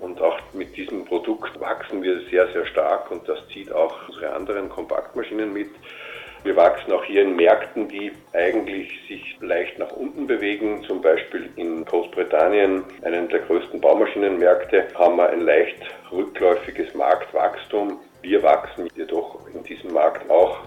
Und 0.00 0.20
auch 0.22 0.38
mit 0.54 0.76
diesem 0.76 1.04
Produkt 1.04 1.58
wachsen 1.60 2.02
wir 2.02 2.20
sehr, 2.30 2.46
sehr 2.52 2.64
stark 2.66 3.10
und 3.10 3.28
das 3.28 3.46
zieht 3.48 3.70
auch 3.72 4.08
unsere 4.08 4.32
anderen 4.32 4.68
Kompaktmaschinen 4.68 5.52
mit. 5.52 5.70
Wir 6.42 6.56
wachsen 6.56 6.92
auch 6.92 7.04
hier 7.04 7.22
in 7.22 7.36
Märkten, 7.36 7.86
die 7.88 8.12
eigentlich 8.32 8.90
sich 9.06 9.36
leicht 9.40 9.78
nach 9.78 9.92
unten 9.92 10.26
bewegen. 10.26 10.82
Zum 10.84 11.02
Beispiel 11.02 11.50
in 11.56 11.84
Großbritannien, 11.84 12.82
einen 13.02 13.28
der 13.28 13.40
größten 13.40 13.78
Baumaschinenmärkte, 13.78 14.88
haben 14.94 15.16
wir 15.16 15.28
ein 15.28 15.42
leicht 15.42 15.82
rückläufiges 16.10 16.94
Marktwachstum. 16.94 18.00
Wir 18.22 18.42
wachsen 18.42 18.88
jedoch 18.96 19.46
in 19.54 19.62
diesem 19.64 19.92
Markt 19.92 20.30
auch 20.30 20.60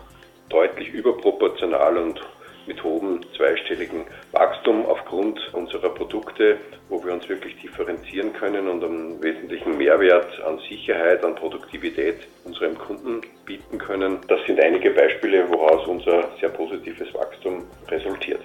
deutlich 0.49 0.89
überproportional 0.89 1.97
und 1.97 2.21
mit 2.67 2.83
hohem 2.83 3.21
zweistelligen 3.35 4.01
Wachstum 4.31 4.85
aufgrund 4.85 5.39
unserer 5.53 5.89
Produkte, 5.89 6.57
wo 6.89 7.03
wir 7.03 7.13
uns 7.13 7.27
wirklich 7.27 7.59
differenzieren 7.61 8.33
können 8.33 8.67
und 8.67 8.83
einen 8.83 9.21
wesentlichen 9.21 9.77
Mehrwert 9.77 10.39
an 10.41 10.59
Sicherheit, 10.69 11.23
an 11.23 11.35
Produktivität 11.35 12.27
unserem 12.43 12.77
Kunden 12.77 13.21
bieten 13.45 13.77
können. 13.77 14.19
Das 14.27 14.39
sind 14.45 14.59
einige 14.59 14.91
Beispiele, 14.91 15.47
woraus 15.49 15.87
unser 15.87 16.29
sehr 16.39 16.49
positives 16.49 17.13
Wachstum 17.13 17.63
resultiert. 17.89 18.41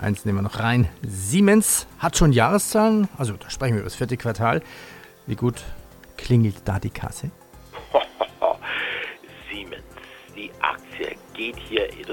Eins 0.00 0.24
nehmen 0.24 0.38
wir 0.38 0.42
noch 0.42 0.60
rein. 0.60 0.88
Siemens 1.06 1.86
hat 1.98 2.16
schon 2.16 2.32
Jahreszahlen, 2.32 3.08
also 3.16 3.34
da 3.34 3.48
sprechen 3.48 3.74
wir 3.74 3.80
über 3.80 3.88
das 3.88 3.94
vierte 3.94 4.16
Quartal. 4.16 4.60
Wie 5.26 5.36
gut 5.36 5.62
klingelt 6.16 6.56
da 6.64 6.78
die 6.78 6.90
Kasse? 6.90 7.30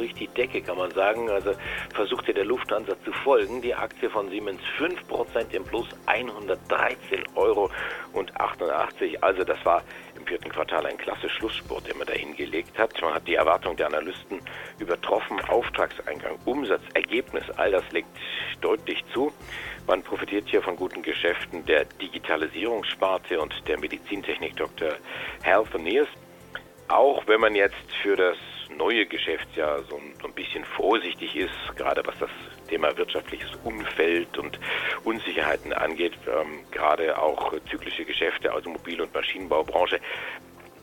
Durch 0.01 0.15
die 0.15 0.27
Decke, 0.27 0.61
kann 0.61 0.79
man 0.79 0.89
sagen. 0.91 1.29
Also 1.29 1.53
versucht 1.93 2.27
ihr 2.27 2.33
der 2.33 2.45
Lufthansa 2.45 2.95
zu 3.05 3.11
folgen. 3.11 3.61
Die 3.61 3.75
Aktie 3.75 4.09
von 4.09 4.29
Siemens 4.31 4.59
5% 4.79 5.51
im 5.51 5.63
Plus, 5.63 5.87
113 6.07 7.23
Euro 7.35 7.69
und 8.13 8.35
88. 8.39 9.23
Also 9.23 9.43
das 9.43 9.63
war 9.63 9.83
im 10.17 10.25
vierten 10.25 10.49
Quartal 10.49 10.87
ein 10.87 10.97
klasse 10.97 11.29
Schlusssport, 11.29 11.87
den 11.87 11.99
man 11.99 12.07
da 12.07 12.13
hingelegt 12.13 12.79
hat. 12.79 12.99
Man 12.99 13.13
hat 13.13 13.27
die 13.27 13.35
Erwartung 13.35 13.75
der 13.77 13.87
Analysten 13.87 14.41
übertroffen. 14.79 15.39
Auftragseingang, 15.41 16.39
Umsatz, 16.45 16.81
Ergebnis, 16.95 17.43
all 17.57 17.69
das 17.69 17.83
legt 17.91 18.09
deutlich 18.61 19.03
zu. 19.13 19.31
Man 19.85 20.01
profitiert 20.01 20.49
hier 20.49 20.63
von 20.63 20.75
guten 20.77 21.03
Geschäften 21.03 21.63
der 21.67 21.85
Digitalisierungssparte 21.85 23.39
und 23.39 23.53
der 23.67 23.79
Medizintechnik 23.79 24.55
Dr. 24.55 24.93
Healthineers. 25.43 26.07
Auch 26.87 27.27
wenn 27.27 27.39
man 27.39 27.53
jetzt 27.53 27.91
für 28.01 28.15
das 28.15 28.37
neue 28.77 29.05
Geschäftsjahr 29.05 29.83
so 29.83 29.95
ein, 29.97 30.13
so 30.21 30.27
ein 30.27 30.33
bisschen 30.33 30.65
vorsichtig 30.65 31.35
ist, 31.35 31.75
gerade 31.75 32.05
was 32.05 32.17
das 32.19 32.29
Thema 32.67 32.95
wirtschaftliches 32.97 33.51
Umfeld 33.63 34.37
und 34.37 34.59
Unsicherheiten 35.03 35.73
angeht, 35.73 36.13
ähm, 36.27 36.59
gerade 36.71 37.17
auch 37.17 37.53
zyklische 37.69 38.05
Geschäfte, 38.05 38.53
Automobil- 38.53 39.01
und 39.01 39.13
Maschinenbaubranche. 39.13 39.99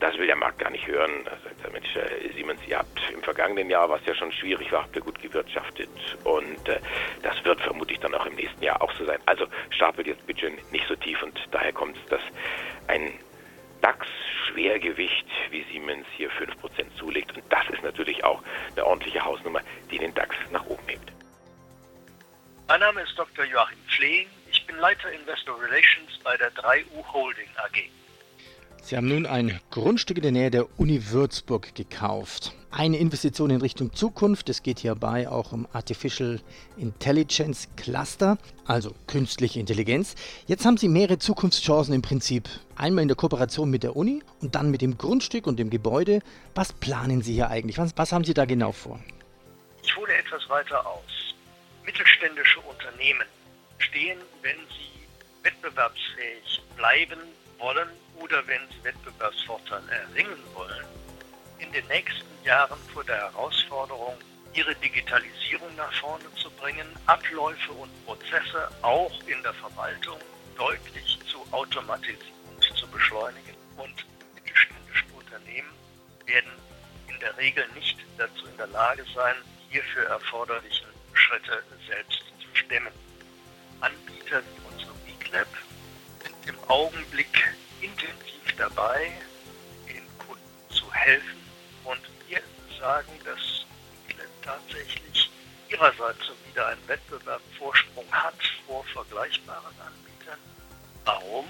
Das 0.01 0.17
will 0.17 0.27
der 0.27 0.37
Markt 0.37 0.61
gar 0.61 0.71
nicht 0.71 0.87
hören. 0.87 1.11
Also, 1.27 1.73
Mensch, 1.73 1.97
äh, 1.97 2.33
Siemens, 2.35 2.61
ihr 2.69 2.79
habt 2.79 3.01
im 3.13 3.23
vergangenen 3.23 3.69
Jahr, 3.69 3.89
was 3.89 4.01
ja 4.07 4.15
schon 4.15 4.31
schwierig 4.31 4.71
war, 4.71 4.83
habt 4.83 4.95
ihr 4.95 5.03
gut 5.03 5.21
gewirtschaftet. 5.21 5.89
Und 6.23 6.69
äh, 6.69 6.79
das 7.23 7.45
wird 7.45 7.61
vermutlich 7.61 7.99
dann 7.99 8.15
auch 8.15 8.27
im 8.27 8.37
nächsten 8.37 8.63
Jahr 8.63 8.81
auch 8.81 8.93
so 8.93 9.05
sein. 9.05 9.19
Also 9.27 9.47
stapelt 9.71 10.07
jetzt 10.07 10.25
bitte 10.27 10.53
nicht 10.71 10.87
so 10.87 10.95
tief 10.95 11.21
und 11.23 11.39
daher 11.51 11.73
kommt 11.73 11.97
es, 11.97 12.07
dass 12.11 12.23
ein 12.87 13.13
DAX-Schwergewicht 13.89 15.27
wie 15.51 15.65
Siemens 15.73 16.07
hier 16.17 16.31
5% 16.31 16.99
zulegt. 16.99 17.35
Und 17.35 17.43
das 17.49 17.67
ist 17.73 17.83
natürlich 17.83 18.23
auch 18.23 18.43
eine 18.73 18.85
ordentliche 18.85 19.25
Hausnummer, 19.25 19.61
die 19.91 19.99
den 19.99 20.13
DAX 20.15 20.37
nach 20.53 20.65
oben 20.67 20.87
hebt. 20.87 21.11
Mein 22.67 22.81
Name 22.81 23.01
ist 23.01 23.19
Dr. 23.19 23.47
Joachim 23.47 23.79
Flehing. 23.87 24.27
Ich 24.51 24.67
bin 24.67 24.77
Leiter 24.77 25.11
Investor 25.11 25.59
Relations 25.61 26.19
bei 26.23 26.37
der 26.37 26.53
3U 26.53 27.13
Holding 27.13 27.49
AG. 27.57 27.91
Sie 28.83 28.97
haben 28.97 29.09
nun 29.09 29.27
ein 29.27 29.59
Grundstück 29.71 30.19
in 30.19 30.23
der 30.23 30.33
Nähe 30.33 30.51
der 30.51 30.79
Uni 30.79 31.11
Würzburg 31.11 31.75
gekauft. 31.75 32.53
Eine 32.71 32.99
Investition 32.99 33.49
in 33.49 33.63
Richtung 33.63 33.95
Zukunft. 33.95 34.51
Es 34.51 34.63
geht 34.63 34.79
hierbei 34.81 35.29
auch 35.29 35.53
um 35.53 35.67
Artificial 35.73 36.39
Intelligence 36.77 37.69
Cluster, 37.77 38.37
also 38.67 38.95
künstliche 39.07 39.59
Intelligenz. 39.59 40.15
Jetzt 40.47 40.67
haben 40.67 40.77
Sie 40.77 40.89
mehrere 40.89 41.19
Zukunftschancen 41.19 41.95
im 41.95 42.03
Prinzip. 42.03 42.47
Einmal 42.77 43.03
in 43.03 43.09
der 43.09 43.17
Kooperation 43.17 43.71
mit 43.71 43.83
der 43.83 43.97
Uni 43.97 44.23
und 44.43 44.55
dann 44.55 44.71
mit 44.71 44.83
dem 44.83 44.99
Grundstück 44.99 45.47
und 45.47 45.59
dem 45.59 45.71
Gebäude. 45.71 46.21
Was 46.55 46.75
planen 46.75 47.23
Sie 47.23 47.33
hier 47.33 47.49
eigentlich? 47.49 47.79
Was, 47.79 47.97
was 47.97 48.13
haben 48.13 48.25
Sie 48.25 48.35
da 48.35 48.45
genau 48.45 48.73
vor? 48.73 49.01
Ich 49.83 49.97
hole 49.97 50.13
etwas 50.13 50.47
weiter 50.51 50.87
aus. 50.87 51.35
Mittelständische 51.87 52.61
Unternehmen 52.61 53.27
stehen, 53.79 54.19
wenn 54.43 54.57
sie 54.69 55.43
wettbewerbsfähig 55.43 56.61
bleiben 56.77 57.19
wollen, 57.59 57.89
oder 58.17 58.47
wenn 58.47 58.61
sie 58.71 58.85
Wettbewerbsvorteile 58.85 59.91
erringen 59.91 60.39
wollen, 60.55 60.85
in 61.59 61.73
den 61.73 61.87
nächsten 61.89 62.27
Jahren 62.45 62.79
vor 62.93 63.05
der 63.05 63.17
Herausforderung, 63.17 64.17
ihre 64.55 64.75
Digitalisierung 64.77 65.75
nach 65.77 65.93
vorne 65.95 66.25
zu 66.37 66.51
bringen, 66.53 66.87
Abläufe 67.07 67.73
und 67.73 67.91
Prozesse 68.07 68.69
auch 68.83 69.13
in 69.27 69.43
der 69.43 69.55
Verwaltung 69.55 70.19
deutlich 70.57 71.19
zu 71.31 71.39
automatisieren 71.53 72.33
und 72.55 72.63
zu 72.77 72.87
beschleunigen. 72.89 73.55
Und 73.77 74.07
mittelständische 74.35 75.05
Unternehmen 75.17 75.71
werden 76.27 76.53
in 77.09 77.19
der 77.21 77.37
Regel 77.37 77.67
nicht 77.75 77.99
dazu 78.17 78.47
in 78.47 78.57
der 78.57 78.67
Lage 78.69 79.05
sein, 79.15 79.37
hierfür 79.71 80.05
erforderlichen 80.05 80.89
Schritte 81.13 81.63
selbst 81.87 82.23
zu 82.41 82.49
stemmen. 82.55 82.93
Anbieter 83.81 84.43
wie 84.43 84.75
unsere 84.75 84.93
WeClap 85.07 85.49
sind 86.23 86.35
im 86.47 86.69
Augenblick 86.69 87.55
intensiv 87.81 88.57
dabei, 88.57 89.13
den 89.87 90.03
Kunden 90.19 90.39
helfen. 91.09 91.48
Sagen, 92.79 93.13
dass 93.25 93.65
tatsächlich 94.43 95.31
ihrerseits 95.69 96.21
wieder 96.49 96.69
einen 96.69 96.89
Wettbewerbsvorsprung 96.89 98.07
hat 98.11 98.35
vor 98.67 98.85
vergleichbaren 98.85 99.75
Anbietern. 99.81 100.39
Warum? 101.05 101.47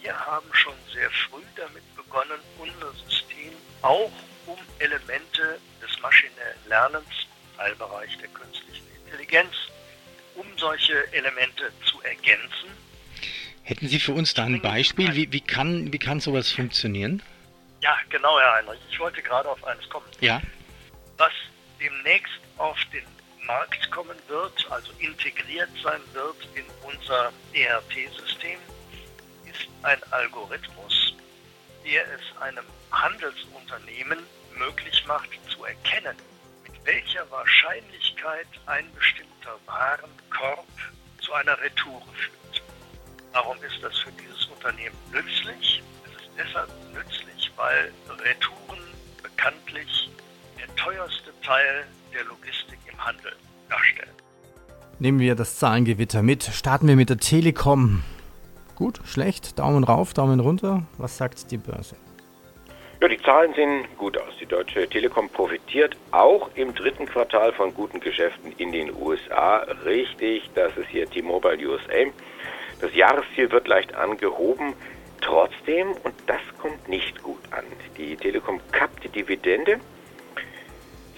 Wir 0.00 0.18
haben 0.18 0.46
schon 0.52 0.74
sehr 0.92 1.10
früh 1.10 1.42
damit 1.56 1.82
begonnen, 1.96 2.38
unser 2.58 2.92
System 3.08 3.52
auch 3.82 4.12
um 4.46 4.58
Elemente 4.78 5.58
des 5.82 6.00
maschinellen 6.00 6.58
Lernens, 6.68 7.08
Teilbereich 7.56 8.16
der 8.18 8.28
künstlichen 8.28 8.86
Intelligenz, 9.04 9.52
um 10.36 10.46
solche 10.56 11.12
Elemente 11.12 11.72
zu 11.84 12.00
ergänzen. 12.02 12.70
Hätten 13.64 13.88
Sie 13.88 13.98
für 13.98 14.12
uns 14.12 14.34
da 14.34 14.44
ein 14.44 14.62
Beispiel? 14.62 15.12
Wie, 15.16 15.32
wie, 15.32 15.40
kann, 15.40 15.92
wie 15.92 15.98
kann 15.98 16.20
sowas 16.20 16.52
funktionieren? 16.52 17.20
Ja, 17.80 17.96
genau, 18.08 18.38
Herr 18.38 18.52
Heinrich. 18.54 18.78
Ich 18.88 19.00
wollte 19.00 19.20
gerade 19.22 19.48
auf 19.48 19.64
eines 19.64 19.88
kommen. 19.88 20.06
Ja. 20.20 20.40
Was 21.16 21.32
demnächst 21.80 22.40
auf 22.58 22.78
den 22.92 23.04
Markt 23.46 23.90
kommen 23.90 24.16
wird, 24.28 24.70
also 24.70 24.92
integriert 24.98 25.70
sein 25.82 26.00
wird 26.12 26.36
in 26.54 26.64
unser 26.82 27.32
ERP-System, 27.54 28.58
ist 29.44 29.68
ein 29.82 30.02
Algorithmus, 30.10 31.14
der 31.84 32.04
es 32.12 32.42
einem 32.42 32.64
Handelsunternehmen 32.90 34.18
möglich 34.56 35.04
macht 35.06 35.30
zu 35.48 35.64
erkennen, 35.64 36.16
mit 36.64 36.84
welcher 36.84 37.30
Wahrscheinlichkeit 37.30 38.48
ein 38.66 38.92
bestimmter 38.94 39.58
Warenkorb 39.66 40.66
zu 41.20 41.32
einer 41.32 41.58
Retoure 41.60 42.12
führt. 42.14 42.62
Warum 43.32 43.62
ist 43.62 43.82
das 43.82 43.96
für 43.98 44.12
dieses 44.12 44.44
Unternehmen 44.46 44.96
nützlich? 45.12 45.82
Es 46.04 46.22
ist 46.22 46.30
deshalb 46.36 46.70
nützlich, 46.92 47.50
weil 47.56 47.92
Retouren 48.08 48.80
bekanntlich 49.22 50.08
der 50.58 50.74
teuerste 50.76 51.30
Teil 51.42 51.84
der 52.12 52.24
Logistik 52.24 52.78
im 52.90 53.04
Handel 53.04 53.32
darstellen. 53.68 54.10
Nehmen 54.98 55.18
wir 55.18 55.34
das 55.34 55.58
Zahlengewitter 55.58 56.22
mit. 56.22 56.42
Starten 56.44 56.88
wir 56.88 56.96
mit 56.96 57.10
der 57.10 57.18
Telekom. 57.18 58.02
Gut, 58.74 59.00
schlecht, 59.04 59.58
Daumen 59.58 59.84
rauf, 59.84 60.14
Daumen 60.14 60.40
runter. 60.40 60.82
Was 60.98 61.16
sagt 61.16 61.50
die 61.50 61.58
Börse? 61.58 61.96
Ja, 63.02 63.08
die 63.08 63.20
Zahlen 63.20 63.52
sehen 63.54 63.84
gut 63.98 64.16
aus. 64.16 64.32
Die 64.40 64.46
Deutsche 64.46 64.88
Telekom 64.88 65.28
profitiert 65.28 65.96
auch 66.12 66.48
im 66.54 66.74
dritten 66.74 67.04
Quartal 67.04 67.52
von 67.52 67.74
guten 67.74 68.00
Geschäften 68.00 68.52
in 68.56 68.72
den 68.72 68.94
USA. 68.94 69.58
Richtig, 69.84 70.50
das 70.54 70.74
ist 70.78 70.88
hier 70.88 71.08
T-Mobile 71.08 71.68
USA. 71.68 72.10
Das 72.80 72.94
Jahresziel 72.94 73.50
wird 73.50 73.68
leicht 73.68 73.94
angehoben. 73.94 74.72
Trotzdem, 75.20 75.88
und 76.04 76.14
das 76.26 76.40
kommt 76.58 76.88
nicht 76.88 77.22
gut 77.22 77.40
an, 77.50 77.64
die 77.98 78.16
Telekom 78.16 78.60
kappt 78.72 79.04
die 79.04 79.08
Dividende 79.08 79.78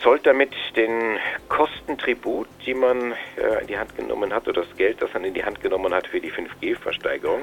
zollt 0.03 0.27
damit 0.27 0.53
den 0.77 1.19
Kostentribut, 1.49 2.49
die 2.65 2.75
man 2.75 3.13
äh, 3.37 3.61
in 3.63 3.67
die 3.67 3.79
Hand 3.79 3.97
genommen 3.97 4.33
hat, 4.33 4.49
oder 4.49 4.63
das 4.63 4.77
Geld, 4.77 5.03
das 5.03 5.13
man 5.15 5.25
in 5.25 5.35
die 5.35 5.45
Hand 5.45 5.61
genommen 5.61 5.93
hat 5.95 6.07
für 6.07 6.21
die 6.21 6.33
5G-Versteigerung. 6.33 7.43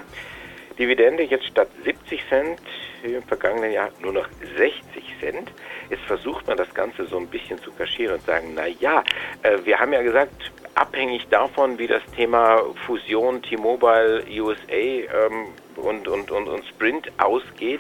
Dividende 0.78 1.24
jetzt 1.24 1.46
statt 1.46 1.70
70 1.84 2.28
Cent 2.28 2.60
im 3.04 3.24
vergangenen 3.24 3.72
Jahr 3.72 3.90
nur 4.02 4.12
noch 4.12 4.28
60 4.58 5.20
Cent. 5.20 5.52
Jetzt 5.90 6.04
versucht 6.04 6.48
man 6.48 6.58
das 6.58 6.74
Ganze 6.74 7.06
so 7.06 7.18
ein 7.18 7.28
bisschen 7.28 7.60
zu 7.60 7.72
kaschieren 7.72 8.16
und 8.16 8.26
sagen, 8.26 8.54
na 8.56 8.68
ja, 8.68 9.04
äh, 9.44 9.58
wir 9.64 9.80
haben 9.80 9.94
ja 9.94 10.02
gesagt, 10.02 10.52
abhängig 10.74 11.28
davon, 11.30 11.78
wie 11.78 11.88
das 11.88 12.04
Thema 12.16 12.62
Fusion 12.86 13.42
T-Mobile 13.42 14.24
USA 14.42 14.74
ähm, 14.74 15.48
und, 15.78 16.08
und, 16.08 16.32
und, 16.32 16.48
und 16.48 16.66
Sprint 16.66 17.12
ausgeht, 17.18 17.80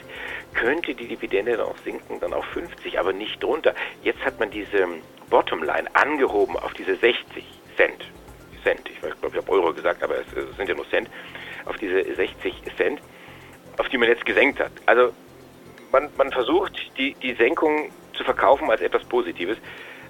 könnte 0.55 0.95
die 0.95 1.07
Dividende 1.07 1.57
dann 1.57 1.67
auch 1.67 1.77
sinken, 1.83 2.19
dann 2.19 2.33
auf 2.33 2.45
50, 2.45 2.99
aber 2.99 3.13
nicht 3.13 3.43
drunter. 3.43 3.75
Jetzt 4.01 4.23
hat 4.25 4.39
man 4.39 4.49
diese 4.49 4.87
Bottomline 5.29 5.87
angehoben 5.93 6.55
auf 6.57 6.73
diese 6.73 6.95
60 6.95 7.43
Cent. 7.75 8.05
Cent, 8.63 8.89
ich 8.89 8.99
glaube, 8.99 9.17
ich 9.29 9.35
habe 9.35 9.51
Euro 9.51 9.73
gesagt, 9.73 10.01
aber 10.01 10.15
es 10.17 10.57
sind 10.57 10.67
ja 10.67 10.75
nur 10.75 10.89
Cent, 10.89 11.09
auf 11.65 11.77
diese 11.77 12.03
60 12.15 12.63
Cent, 12.77 12.99
auf 13.77 13.89
die 13.89 13.97
man 13.97 14.07
jetzt 14.07 14.25
gesenkt 14.25 14.59
hat. 14.59 14.71
Also 14.85 15.13
man, 15.91 16.09
man 16.17 16.31
versucht, 16.31 16.73
die, 16.97 17.13
die 17.15 17.33
Senkung 17.33 17.91
zu 18.13 18.23
verkaufen 18.23 18.69
als 18.71 18.81
etwas 18.81 19.03
Positives, 19.03 19.57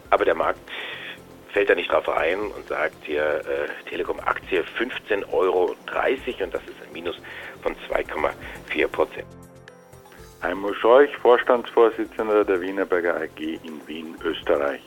aber 0.10 0.26
der 0.26 0.36
Markt 0.36 0.60
fällt 1.52 1.70
da 1.70 1.76
nicht 1.76 1.92
drauf 1.92 2.08
ein 2.10 2.40
und 2.40 2.68
sagt 2.68 2.96
hier 3.04 3.24
äh, 3.24 3.90
Telekom-Aktie 3.90 4.64
15,30 4.78 5.32
Euro 5.32 5.76
und 6.44 6.54
das 6.54 6.62
ist 6.64 6.82
ein 6.86 6.94
Minus 6.94 7.16
von 7.62 7.76
2,4 7.90 8.88
Prozent. 8.88 9.45
Heimo 10.42 10.74
Scheuch, 10.74 11.10
Vorstandsvorsitzender 11.22 12.44
der 12.44 12.62
Wienerberger 12.62 13.16
AG 13.16 13.40
in 13.40 13.82
Wien, 13.88 14.16
Österreich. 14.24 14.82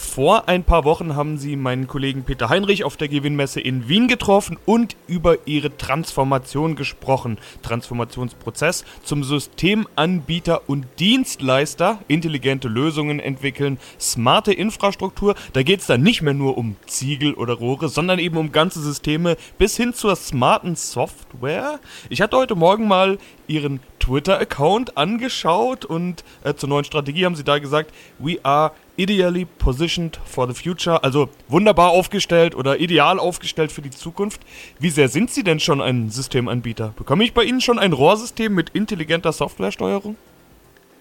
Vor 0.00 0.48
ein 0.48 0.64
paar 0.64 0.84
Wochen 0.84 1.14
haben 1.14 1.36
sie 1.36 1.56
meinen 1.56 1.86
Kollegen 1.86 2.24
Peter 2.24 2.48
Heinrich 2.48 2.84
auf 2.84 2.96
der 2.96 3.08
Gewinnmesse 3.08 3.60
in 3.60 3.88
Wien 3.88 4.08
getroffen 4.08 4.58
und 4.64 4.96
über 5.06 5.46
ihre 5.46 5.76
Transformation 5.76 6.74
gesprochen. 6.74 7.38
Transformationsprozess 7.62 8.84
zum 9.04 9.22
Systemanbieter 9.22 10.68
und 10.68 10.86
Dienstleister, 10.98 11.98
intelligente 12.08 12.66
Lösungen 12.66 13.20
entwickeln, 13.20 13.78
smarte 14.00 14.52
Infrastruktur. 14.52 15.34
Da 15.52 15.62
geht 15.62 15.80
es 15.80 15.86
dann 15.86 16.02
nicht 16.02 16.22
mehr 16.22 16.34
nur 16.34 16.56
um 16.56 16.76
Ziegel 16.86 17.34
oder 17.34 17.54
Rohre, 17.54 17.88
sondern 17.88 18.18
eben 18.18 18.38
um 18.38 18.52
ganze 18.52 18.80
Systeme 18.80 19.36
bis 19.58 19.76
hin 19.76 19.92
zur 19.92 20.16
smarten 20.16 20.76
Software. 20.76 21.78
Ich 22.08 22.22
hatte 22.22 22.38
heute 22.38 22.56
Morgen 22.56 22.88
mal 22.88 23.18
ihren 23.50 23.80
Twitter-Account 23.98 24.96
angeschaut 24.96 25.84
und 25.84 26.24
äh, 26.44 26.54
zur 26.54 26.68
neuen 26.68 26.84
Strategie 26.84 27.26
haben 27.26 27.34
sie 27.34 27.44
da 27.44 27.58
gesagt, 27.58 27.92
we 28.18 28.38
are 28.44 28.72
ideally 28.96 29.46
positioned 29.58 30.18
for 30.24 30.46
the 30.46 30.54
future, 30.54 31.02
also 31.02 31.28
wunderbar 31.48 31.90
aufgestellt 31.90 32.54
oder 32.54 32.78
ideal 32.78 33.18
aufgestellt 33.18 33.72
für 33.72 33.82
die 33.82 33.90
Zukunft. 33.90 34.40
Wie 34.78 34.90
sehr 34.90 35.08
sind 35.08 35.30
Sie 35.30 35.42
denn 35.42 35.58
schon 35.58 35.80
ein 35.80 36.10
Systemanbieter? 36.10 36.94
Bekomme 36.96 37.24
ich 37.24 37.34
bei 37.34 37.42
Ihnen 37.42 37.60
schon 37.60 37.78
ein 37.78 37.92
Rohrsystem 37.92 38.54
mit 38.54 38.70
intelligenter 38.70 39.32
Softwaresteuerung? 39.32 40.16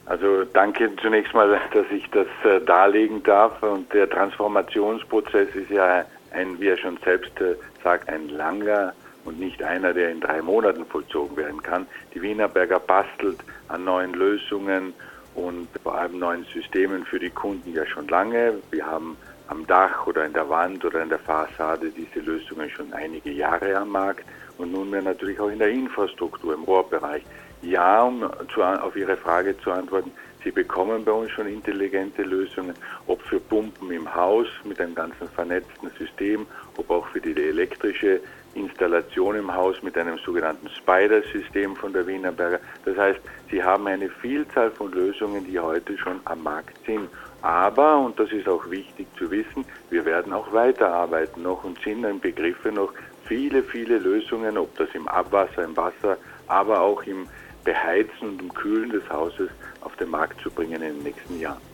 Also 0.06 0.44
danke 0.54 0.90
zunächst 1.02 1.34
mal, 1.36 1.60
dass 1.72 1.86
ich 1.92 2.10
das 2.10 2.28
äh, 2.44 2.66
darlegen 2.66 3.22
darf. 3.22 3.62
Und 3.62 3.94
der 3.94 4.10
Transformationsprozess 4.10 5.50
ist 5.54 5.70
ja 5.70 6.04
ein, 6.32 6.60
wie 6.60 6.68
er 6.68 6.78
schon 6.78 6.98
selbst 7.04 7.40
äh, 7.40 7.56
sagt, 7.84 8.10
ein 8.10 8.30
langer 8.30 8.94
und 9.26 9.40
nicht 9.40 9.62
einer, 9.62 9.94
der 9.94 10.10
in 10.10 10.22
drei 10.22 10.42
Monaten 10.42 10.86
vollzogen 10.86 11.38
werden 11.38 11.62
kann. 11.62 11.86
Die 12.20 12.24
Wienerberger 12.24 12.82
bastelt 12.82 13.38
an 13.70 13.86
neuen 13.86 14.14
Lösungen 14.14 14.94
und 15.36 15.70
vor 15.82 15.96
allem 15.96 16.20
neuen 16.20 16.44
Systemen 16.54 17.06
für 17.06 17.18
die 17.18 17.30
Kunden 17.30 17.74
ja 17.74 17.86
schon 17.86 18.10
lange. 18.10 18.56
Wir 18.72 18.86
haben 18.86 19.16
am 19.48 19.66
Dach 19.66 20.06
oder 20.06 20.26
in 20.26 20.34
der 20.34 20.50
Wand 20.50 20.84
oder 20.84 21.02
in 21.02 21.08
der 21.08 21.20
Fassade 21.20 21.90
diese 21.92 22.20
Lösungen 22.20 22.70
schon 22.72 22.92
einige 22.92 23.32
Jahre 23.32 23.74
am 23.78 23.92
Markt 23.92 24.26
und 24.58 24.74
nunmehr 24.74 25.02
natürlich 25.02 25.40
auch 25.40 25.48
in 25.48 25.60
der 25.60 25.70
Infrastruktur 25.70 26.56
im 26.56 26.64
Rohrbereich. 26.64 27.24
Ja, 27.62 28.04
um 28.04 28.30
zu, 28.54 28.64
auf 28.64 28.98
Ihre 28.98 29.16
Frage 29.16 29.58
zu 29.60 29.72
antworten, 29.72 30.12
Sie 30.44 30.52
bekommen 30.52 31.06
bei 31.06 31.14
uns 31.14 31.32
schon 31.32 31.48
intelligente 31.48 32.24
Lösungen, 32.24 32.76
ob 33.08 33.22
für 33.22 33.40
Pumpen 33.40 33.92
im 33.92 34.14
Haus 34.14 34.48
mit 34.66 34.82
einem 34.82 34.96
ganzen 34.96 35.30
vernetzten 35.30 35.90
System, 35.98 36.46
ob 36.76 36.90
auch 36.90 37.08
für 37.08 37.22
die 37.22 37.32
elektrische 37.42 38.20
Installation 38.56 39.36
im 39.36 39.54
Haus 39.54 39.82
mit 39.84 39.98
einem 39.98 40.18
sogenannten 40.18 40.70
Spider-System 40.70 41.76
von 41.76 41.94
der 41.94 42.06
Wienerberger. 42.08 42.60
Das 42.86 42.98
heißt, 42.98 43.20
sie 43.50 43.64
haben 43.64 43.88
eine 43.88 44.10
Vielzahl 44.10 44.72
von 44.72 44.92
Lösungen, 44.92 45.46
die 45.46 45.60
heute 45.60 45.98
schon 45.98 46.20
am 46.26 46.44
Markt 46.44 46.78
sind. 46.86 47.10
Aber, 47.42 48.00
und 48.00 48.20
das 48.20 48.32
ist 48.32 48.48
auch 48.48 48.70
wichtig 48.70 49.08
zu 49.18 49.32
wissen, 49.32 49.66
wir 49.90 50.04
werden 50.06 50.34
auch 50.34 50.52
weiterarbeiten 50.52 51.44
noch 51.44 51.64
und 51.64 51.80
sind 51.82 52.04
im 52.04 52.20
Begriffe 52.20 52.72
noch 52.72 52.92
viele, 53.26 53.64
viele 53.64 54.00
Lösungen, 54.00 54.58
ob 54.58 54.76
das 54.78 54.90
im 54.94 55.08
Abwasser, 55.08 55.64
im 55.64 55.78
Wasser, 55.78 56.18
aber 56.48 56.82
auch 56.82 57.04
im 57.04 57.28
Beheizen 57.64 58.30
und 58.30 58.42
im 58.42 58.54
Kühlen 58.54 58.90
des 58.90 59.08
Hauses 59.10 59.50
auf 59.82 59.96
den 59.98 60.10
Markt 60.10 60.42
zu 60.42 60.50
bringen 60.50 60.82
in 60.82 60.96
den 60.96 61.04
nächsten 61.04 61.40
Jahren. 61.40 61.69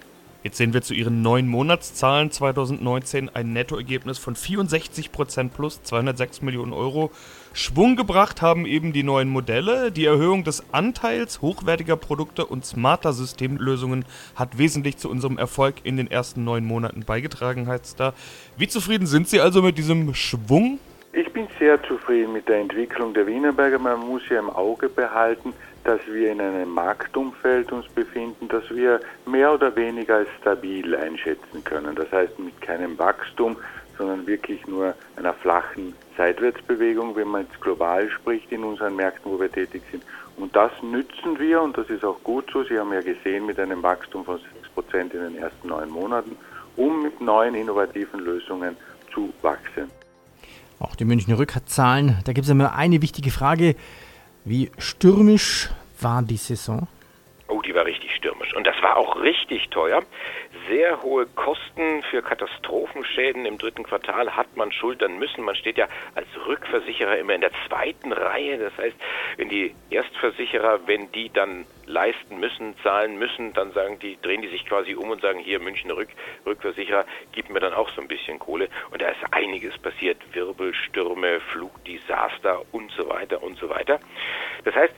Jetzt 0.45 0.57
sehen 0.57 0.73
wir 0.75 0.83
zu 0.83 0.93
ihren 0.93 1.23
neun 1.23 1.47
Monatszahlen 1.47 2.29
2019 2.29 3.29
ein 3.33 3.51
Nettoergebnis 3.51 4.19
von 4.19 4.35
64% 4.35 5.49
plus 5.49 5.81
206 5.81 6.43
Millionen 6.43 6.71
Euro. 6.71 7.09
Schwung 7.51 7.95
gebracht 7.95 8.43
haben 8.43 8.67
eben 8.67 8.93
die 8.93 9.01
neuen 9.01 9.27
Modelle. 9.27 9.91
Die 9.91 10.05
Erhöhung 10.05 10.43
des 10.43 10.71
Anteils 10.71 11.41
hochwertiger 11.41 11.97
Produkte 11.97 12.45
und 12.45 12.63
smarter 12.63 13.11
Systemlösungen 13.11 14.05
hat 14.35 14.59
wesentlich 14.59 14.97
zu 14.97 15.09
unserem 15.09 15.39
Erfolg 15.39 15.77
in 15.83 15.97
den 15.97 16.11
ersten 16.11 16.43
neun 16.43 16.63
Monaten 16.63 17.05
beigetragen, 17.05 17.67
heißt 17.67 17.99
da. 17.99 18.13
Wie 18.55 18.67
zufrieden 18.67 19.07
sind 19.07 19.27
Sie 19.27 19.41
also 19.41 19.63
mit 19.63 19.79
diesem 19.79 20.13
Schwung? 20.13 20.77
Ich 21.17 21.31
bin 21.31 21.47
sehr 21.57 21.81
zufrieden 21.83 22.33
mit 22.33 22.49
der 22.49 22.57
Entwicklung 22.57 23.13
der 23.13 23.25
Wienerberger. 23.25 23.79
Man 23.79 24.01
muss 24.01 24.27
ja 24.27 24.37
im 24.37 24.49
Auge 24.49 24.89
behalten, 24.89 25.53
dass 25.85 26.01
wir 26.07 26.29
in 26.29 26.41
einem 26.41 26.69
Marktumfeld 26.69 27.71
uns 27.71 27.87
befinden, 27.87 28.49
das 28.49 28.69
wir 28.69 28.99
mehr 29.25 29.53
oder 29.53 29.73
weniger 29.77 30.15
als 30.15 30.27
stabil 30.41 30.93
einschätzen 30.93 31.63
können. 31.63 31.95
Das 31.95 32.11
heißt 32.11 32.37
mit 32.37 32.59
keinem 32.59 32.99
Wachstum, 32.99 33.55
sondern 33.97 34.27
wirklich 34.27 34.67
nur 34.67 34.93
einer 35.15 35.33
flachen 35.33 35.95
Seitwärtsbewegung, 36.17 37.15
wenn 37.15 37.29
man 37.29 37.43
jetzt 37.43 37.61
global 37.61 38.09
spricht 38.09 38.51
in 38.51 38.65
unseren 38.65 38.97
Märkten, 38.97 39.31
wo 39.31 39.39
wir 39.39 39.49
tätig 39.49 39.83
sind. 39.89 40.03
Und 40.35 40.53
das 40.53 40.73
nützen 40.83 41.39
wir 41.39 41.61
und 41.61 41.77
das 41.77 41.89
ist 41.89 42.03
auch 42.03 42.21
gut 42.25 42.51
so. 42.51 42.65
Sie 42.65 42.77
haben 42.77 42.91
ja 42.91 42.99
gesehen 42.99 43.45
mit 43.45 43.57
einem 43.57 43.81
Wachstum 43.81 44.25
von 44.25 44.37
6% 44.75 44.99
in 44.99 45.09
den 45.09 45.37
ersten 45.37 45.69
neun 45.69 45.91
Monaten, 45.91 46.35
um 46.75 47.03
mit 47.03 47.21
neuen 47.21 47.55
innovativen 47.55 48.19
Lösungen 48.19 48.75
zu 49.13 49.33
wachsen. 49.41 49.89
Auch 50.79 50.95
die 50.95 51.05
Münchner 51.05 51.39
Rückzahlen, 51.39 52.17
da 52.25 52.33
gibt 52.33 52.45
es 52.45 52.51
immer 52.51 52.75
eine 52.75 53.01
wichtige 53.01 53.31
Frage. 53.31 53.75
Wie 54.43 54.71
stürmisch 54.77 55.69
war 56.01 56.21
die 56.21 56.37
Saison? 56.37 56.87
Oh, 57.47 57.61
die 57.61 57.73
war 57.73 57.85
richtig 57.85 58.13
stürmisch. 58.15 58.53
Und 58.55 58.67
das 58.67 58.75
war 58.81 58.97
auch 58.97 59.15
richtig 59.21 59.69
teuer 59.69 60.03
sehr 60.67 61.01
hohe 61.01 61.25
Kosten 61.25 62.03
für 62.09 62.21
Katastrophenschäden 62.21 63.45
im 63.45 63.57
dritten 63.57 63.83
Quartal 63.83 64.35
hat 64.35 64.55
man 64.55 64.71
schultern 64.71 65.17
müssen. 65.19 65.43
Man 65.43 65.55
steht 65.55 65.77
ja 65.77 65.87
als 66.15 66.27
Rückversicherer 66.45 67.17
immer 67.17 67.33
in 67.33 67.41
der 67.41 67.51
zweiten 67.67 68.11
Reihe. 68.11 68.57
Das 68.57 68.77
heißt, 68.77 68.95
wenn 69.37 69.49
die 69.49 69.75
Erstversicherer, 69.89 70.87
wenn 70.87 71.11
die 71.11 71.29
dann 71.29 71.65
leisten 71.85 72.39
müssen, 72.39 72.75
zahlen 72.83 73.17
müssen, 73.17 73.53
dann 73.53 73.71
sagen 73.73 73.99
die, 73.99 74.17
drehen 74.21 74.41
die 74.41 74.49
sich 74.49 74.65
quasi 74.65 74.95
um 74.95 75.09
und 75.09 75.21
sagen, 75.21 75.39
hier 75.39 75.59
Münchner 75.59 75.95
Rück, 75.95 76.09
Rückversicherer, 76.45 77.05
gib 77.31 77.49
mir 77.49 77.59
dann 77.59 77.73
auch 77.73 77.89
so 77.89 78.01
ein 78.01 78.07
bisschen 78.07 78.39
Kohle. 78.39 78.69
Und 78.91 79.01
da 79.01 79.09
ist 79.09 79.21
einiges 79.31 79.77
passiert. 79.77 80.17
Wirbelstürme, 80.33 81.39
Flugdesaster 81.51 82.61
und 82.71 82.91
so 82.91 83.09
weiter 83.09 83.43
und 83.43 83.57
so 83.57 83.69
weiter. 83.69 83.99
Das 84.63 84.75
heißt, 84.75 84.93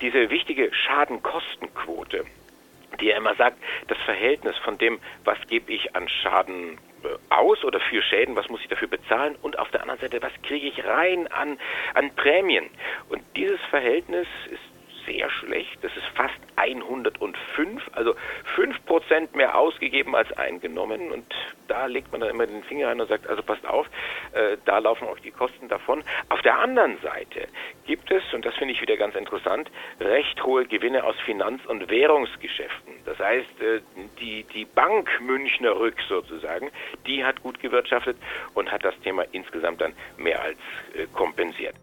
diese 0.00 0.30
wichtige 0.30 0.72
Schadenkostenquote, 0.74 2.24
die 3.00 3.06
ja 3.06 3.16
immer 3.16 3.34
sagt, 3.34 3.56
das 3.88 3.98
Verhältnis 4.04 4.56
von 4.58 4.78
dem, 4.78 5.00
was 5.24 5.38
gebe 5.48 5.72
ich 5.72 5.94
an 5.94 6.08
Schaden 6.08 6.78
äh, 7.04 7.08
aus 7.30 7.64
oder 7.64 7.80
für 7.80 8.02
Schäden, 8.02 8.36
was 8.36 8.48
muss 8.48 8.60
ich 8.60 8.68
dafür 8.68 8.88
bezahlen 8.88 9.36
und 9.42 9.58
auf 9.58 9.70
der 9.70 9.82
anderen 9.82 10.00
Seite, 10.00 10.22
was 10.22 10.32
kriege 10.42 10.66
ich 10.66 10.84
rein 10.84 11.26
an, 11.28 11.58
an 11.94 12.14
Prämien. 12.14 12.70
Und 13.08 13.22
dieses 13.36 13.60
Verhältnis 13.70 14.26
ist 14.50 14.71
sehr 15.06 15.30
schlecht. 15.30 15.78
Das 15.82 15.96
ist 15.96 16.06
fast 16.14 16.34
105, 16.56 17.82
also 17.92 18.14
5% 18.56 19.36
mehr 19.36 19.56
ausgegeben 19.56 20.14
als 20.14 20.32
eingenommen. 20.32 21.10
Und 21.10 21.24
da 21.68 21.86
legt 21.86 22.12
man 22.12 22.20
dann 22.20 22.30
immer 22.30 22.46
den 22.46 22.62
Finger 22.64 22.88
rein 22.88 23.00
und 23.00 23.08
sagt, 23.08 23.26
also 23.26 23.42
passt 23.42 23.66
auf, 23.66 23.86
äh, 24.32 24.56
da 24.64 24.78
laufen 24.78 25.08
auch 25.08 25.18
die 25.18 25.30
Kosten 25.30 25.68
davon. 25.68 26.02
Auf 26.28 26.42
der 26.42 26.58
anderen 26.58 26.98
Seite 27.00 27.48
gibt 27.86 28.10
es, 28.10 28.22
und 28.32 28.44
das 28.44 28.54
finde 28.54 28.74
ich 28.74 28.82
wieder 28.82 28.96
ganz 28.96 29.14
interessant, 29.14 29.70
recht 30.00 30.42
hohe 30.44 30.66
Gewinne 30.66 31.04
aus 31.04 31.16
Finanz- 31.24 31.64
und 31.66 31.90
Währungsgeschäften. 31.90 32.94
Das 33.04 33.18
heißt, 33.18 33.60
äh, 33.60 33.80
die, 34.20 34.44
die 34.54 34.64
Bank 34.64 35.08
Münchner 35.20 35.78
Rück 35.78 35.96
sozusagen, 36.08 36.70
die 37.06 37.24
hat 37.24 37.42
gut 37.42 37.60
gewirtschaftet 37.60 38.16
und 38.54 38.70
hat 38.70 38.84
das 38.84 38.98
Thema 39.00 39.24
insgesamt 39.32 39.80
dann 39.80 39.94
mehr 40.16 40.40
als 40.42 40.58
äh, 40.94 41.06
kompensiert. 41.12 41.74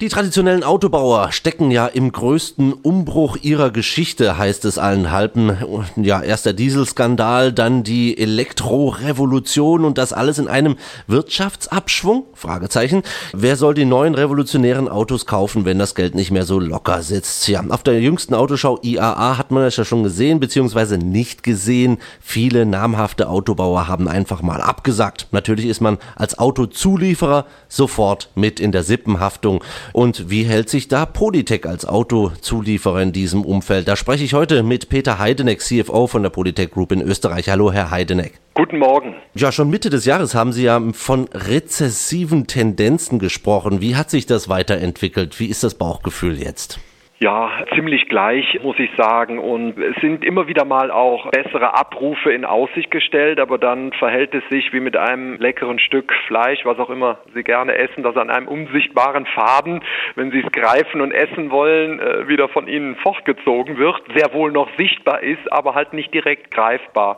Die 0.00 0.08
traditionellen 0.08 0.64
Autobauer 0.64 1.30
stecken 1.30 1.70
ja 1.70 1.86
im 1.86 2.10
größten 2.10 2.72
Umbruch 2.72 3.36
ihrer 3.42 3.70
Geschichte, 3.70 4.36
heißt 4.36 4.64
es 4.64 4.76
allen 4.76 5.12
Halben. 5.12 5.56
Ja, 5.94 6.20
erst 6.20 6.46
der 6.46 6.52
Dieselskandal, 6.52 7.52
dann 7.52 7.84
die 7.84 8.18
Elektrorevolution 8.18 9.84
und 9.84 9.96
das 9.96 10.12
alles 10.12 10.38
in 10.38 10.48
einem 10.48 10.74
Wirtschaftsabschwung? 11.06 12.24
Fragezeichen. 12.34 13.04
Wer 13.32 13.54
soll 13.54 13.74
die 13.74 13.84
neuen 13.84 14.16
revolutionären 14.16 14.88
Autos 14.88 15.26
kaufen, 15.26 15.64
wenn 15.64 15.78
das 15.78 15.94
Geld 15.94 16.16
nicht 16.16 16.32
mehr 16.32 16.44
so 16.44 16.58
locker 16.58 17.02
sitzt? 17.02 17.46
Ja, 17.46 17.62
auf 17.68 17.84
der 17.84 18.00
jüngsten 18.00 18.34
Autoschau 18.34 18.80
IAA 18.82 19.38
hat 19.38 19.52
man 19.52 19.62
das 19.62 19.76
ja 19.76 19.84
schon 19.84 20.02
gesehen, 20.02 20.40
beziehungsweise 20.40 20.98
nicht 20.98 21.44
gesehen. 21.44 21.98
Viele 22.20 22.66
namhafte 22.66 23.28
Autobauer 23.28 23.86
haben 23.86 24.08
einfach 24.08 24.42
mal 24.42 24.60
abgesagt. 24.60 25.28
Natürlich 25.30 25.66
ist 25.66 25.80
man 25.80 25.98
als 26.16 26.36
Autozulieferer 26.36 27.46
sofort 27.68 28.30
mit 28.34 28.58
in 28.58 28.72
der 28.72 28.82
Sippenhaftung. 28.82 29.62
Und 29.92 30.30
wie 30.30 30.44
hält 30.44 30.68
sich 30.68 30.88
da 30.88 31.06
Polytech 31.06 31.66
als 31.66 31.84
Autozulieferer 31.86 33.02
in 33.02 33.12
diesem 33.12 33.44
Umfeld? 33.44 33.88
Da 33.88 33.96
spreche 33.96 34.24
ich 34.24 34.34
heute 34.34 34.62
mit 34.62 34.88
Peter 34.88 35.18
Heideneck, 35.18 35.60
CFO 35.60 36.06
von 36.06 36.22
der 36.22 36.30
Polytech 36.30 36.70
Group 36.70 36.92
in 36.92 37.00
Österreich. 37.00 37.48
Hallo, 37.48 37.72
Herr 37.72 37.90
Heideneck. 37.90 38.40
Guten 38.54 38.78
Morgen. 38.78 39.14
Ja, 39.34 39.50
schon 39.50 39.70
Mitte 39.70 39.90
des 39.90 40.04
Jahres 40.04 40.34
haben 40.34 40.52
Sie 40.52 40.64
ja 40.64 40.80
von 40.92 41.28
rezessiven 41.32 42.46
Tendenzen 42.46 43.18
gesprochen. 43.18 43.80
Wie 43.80 43.96
hat 43.96 44.10
sich 44.10 44.26
das 44.26 44.48
weiterentwickelt? 44.48 45.40
Wie 45.40 45.46
ist 45.46 45.64
das 45.64 45.74
Bauchgefühl 45.74 46.40
jetzt? 46.40 46.78
Ja, 47.20 47.48
ziemlich 47.76 48.08
gleich, 48.08 48.58
muss 48.62 48.76
ich 48.78 48.90
sagen. 48.96 49.38
Und 49.38 49.78
es 49.78 49.94
sind 50.00 50.24
immer 50.24 50.48
wieder 50.48 50.64
mal 50.64 50.90
auch 50.90 51.30
bessere 51.30 51.78
Abrufe 51.78 52.32
in 52.32 52.44
Aussicht 52.44 52.90
gestellt, 52.90 53.38
aber 53.38 53.56
dann 53.56 53.92
verhält 53.92 54.34
es 54.34 54.42
sich 54.50 54.72
wie 54.72 54.80
mit 54.80 54.96
einem 54.96 55.36
leckeren 55.36 55.78
Stück 55.78 56.12
Fleisch, 56.26 56.64
was 56.64 56.78
auch 56.80 56.90
immer 56.90 57.18
Sie 57.32 57.44
gerne 57.44 57.76
essen, 57.76 58.02
das 58.02 58.16
an 58.16 58.30
einem 58.30 58.48
unsichtbaren 58.48 59.26
Faden, 59.26 59.84
wenn 60.16 60.32
Sie 60.32 60.40
es 60.40 60.50
greifen 60.50 61.00
und 61.00 61.12
essen 61.12 61.52
wollen, 61.52 62.00
äh, 62.00 62.26
wieder 62.26 62.48
von 62.48 62.66
Ihnen 62.66 62.96
fortgezogen 62.96 63.78
wird, 63.78 64.02
sehr 64.16 64.32
wohl 64.34 64.50
noch 64.50 64.68
sichtbar 64.76 65.22
ist, 65.22 65.52
aber 65.52 65.76
halt 65.76 65.92
nicht 65.92 66.12
direkt 66.12 66.50
greifbar. 66.50 67.16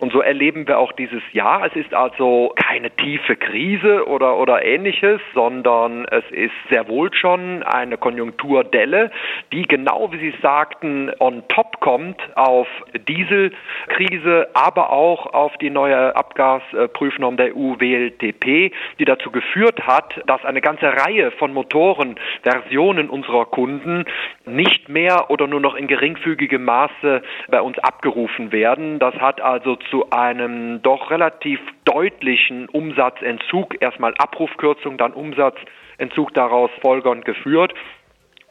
Und 0.00 0.12
so 0.12 0.20
erleben 0.20 0.66
wir 0.66 0.78
auch 0.78 0.92
dieses 0.92 1.22
Jahr. 1.32 1.64
Es 1.64 1.76
ist 1.76 1.94
also 1.94 2.52
keine 2.56 2.90
tiefe 2.90 3.36
Krise 3.36 4.06
oder, 4.08 4.36
oder 4.38 4.64
ähnliches, 4.64 5.20
sondern 5.34 6.04
es 6.06 6.24
ist 6.32 6.52
sehr 6.68 6.88
wohl 6.88 7.14
schon 7.14 7.62
eine 7.62 7.96
Konjunkturdelle, 7.96 9.12
die 9.52 9.62
genau 9.62 10.12
wie 10.12 10.18
Sie 10.18 10.34
sagten 10.42 11.10
on 11.18 11.42
top 11.48 11.80
kommt 11.80 12.20
auf 12.36 12.66
Dieselkrise, 13.08 14.48
aber 14.54 14.90
auch 14.90 15.26
auf 15.32 15.56
die 15.58 15.70
neue 15.70 16.14
Abgasprüfnorm 16.16 17.36
der 17.36 17.56
EU 17.56 17.78
WLTP, 17.78 18.72
die 18.98 19.04
dazu 19.04 19.30
geführt 19.30 19.86
hat, 19.86 20.20
dass 20.26 20.44
eine 20.44 20.60
ganze 20.60 20.86
Reihe 20.86 21.30
von 21.32 21.52
Motorenversionen 21.52 23.10
unserer 23.10 23.46
Kunden 23.46 24.04
nicht 24.44 24.88
mehr 24.88 25.30
oder 25.30 25.46
nur 25.46 25.60
noch 25.60 25.74
in 25.74 25.86
geringfügigem 25.86 26.64
Maße 26.64 27.22
bei 27.48 27.60
uns 27.60 27.78
abgerufen 27.78 28.52
werden. 28.52 28.98
Das 28.98 29.14
hat 29.16 29.40
also 29.40 29.76
zu 29.90 30.10
einem 30.10 30.82
doch 30.82 31.10
relativ 31.10 31.60
deutlichen 31.84 32.68
Umsatzentzug, 32.68 33.80
erstmal 33.80 34.14
Abrufkürzung, 34.18 34.98
dann 34.98 35.12
Umsatzentzug 35.12 36.34
daraus 36.34 36.70
folgernd 36.80 37.24
geführt 37.24 37.74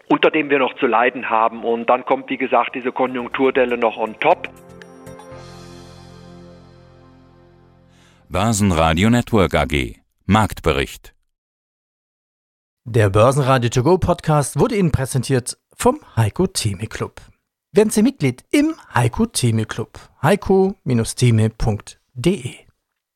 unter 0.10 0.32
dem 0.32 0.50
wir 0.50 0.60
noch 0.60 0.76
zu 0.76 0.88
leiden 0.88 1.30
haben. 1.30 1.64
Und 1.64 1.90
dann 1.90 2.04
kommt, 2.06 2.30
wie 2.30 2.38
gesagt, 2.38 2.76
diese 2.76 2.92
Konjunkturdelle 2.92 3.78
noch 3.78 3.96
on 3.98 4.20
top. 4.20 4.50
Börsenradio 8.30 9.10
Network 9.10 9.56
AG 9.56 9.96
Marktbericht 10.26 11.16
Der 12.84 13.10
Börsenradio 13.10 13.70
To 13.70 13.84
Go 13.84 13.98
Podcast 13.98 14.60
wurde 14.60 14.76
Ihnen 14.76 14.92
präsentiert 14.92 15.58
vom 15.78 16.00
Heiko 16.16 16.48
Theme 16.48 16.88
Club. 16.88 17.22
Werden 17.72 17.92
Sie 17.92 18.02
Mitglied 18.02 18.44
im 18.52 18.74
Heiko 18.94 19.26
Theme 19.28 19.66
Club. 19.66 20.00
heiko-theme.de 20.24 22.65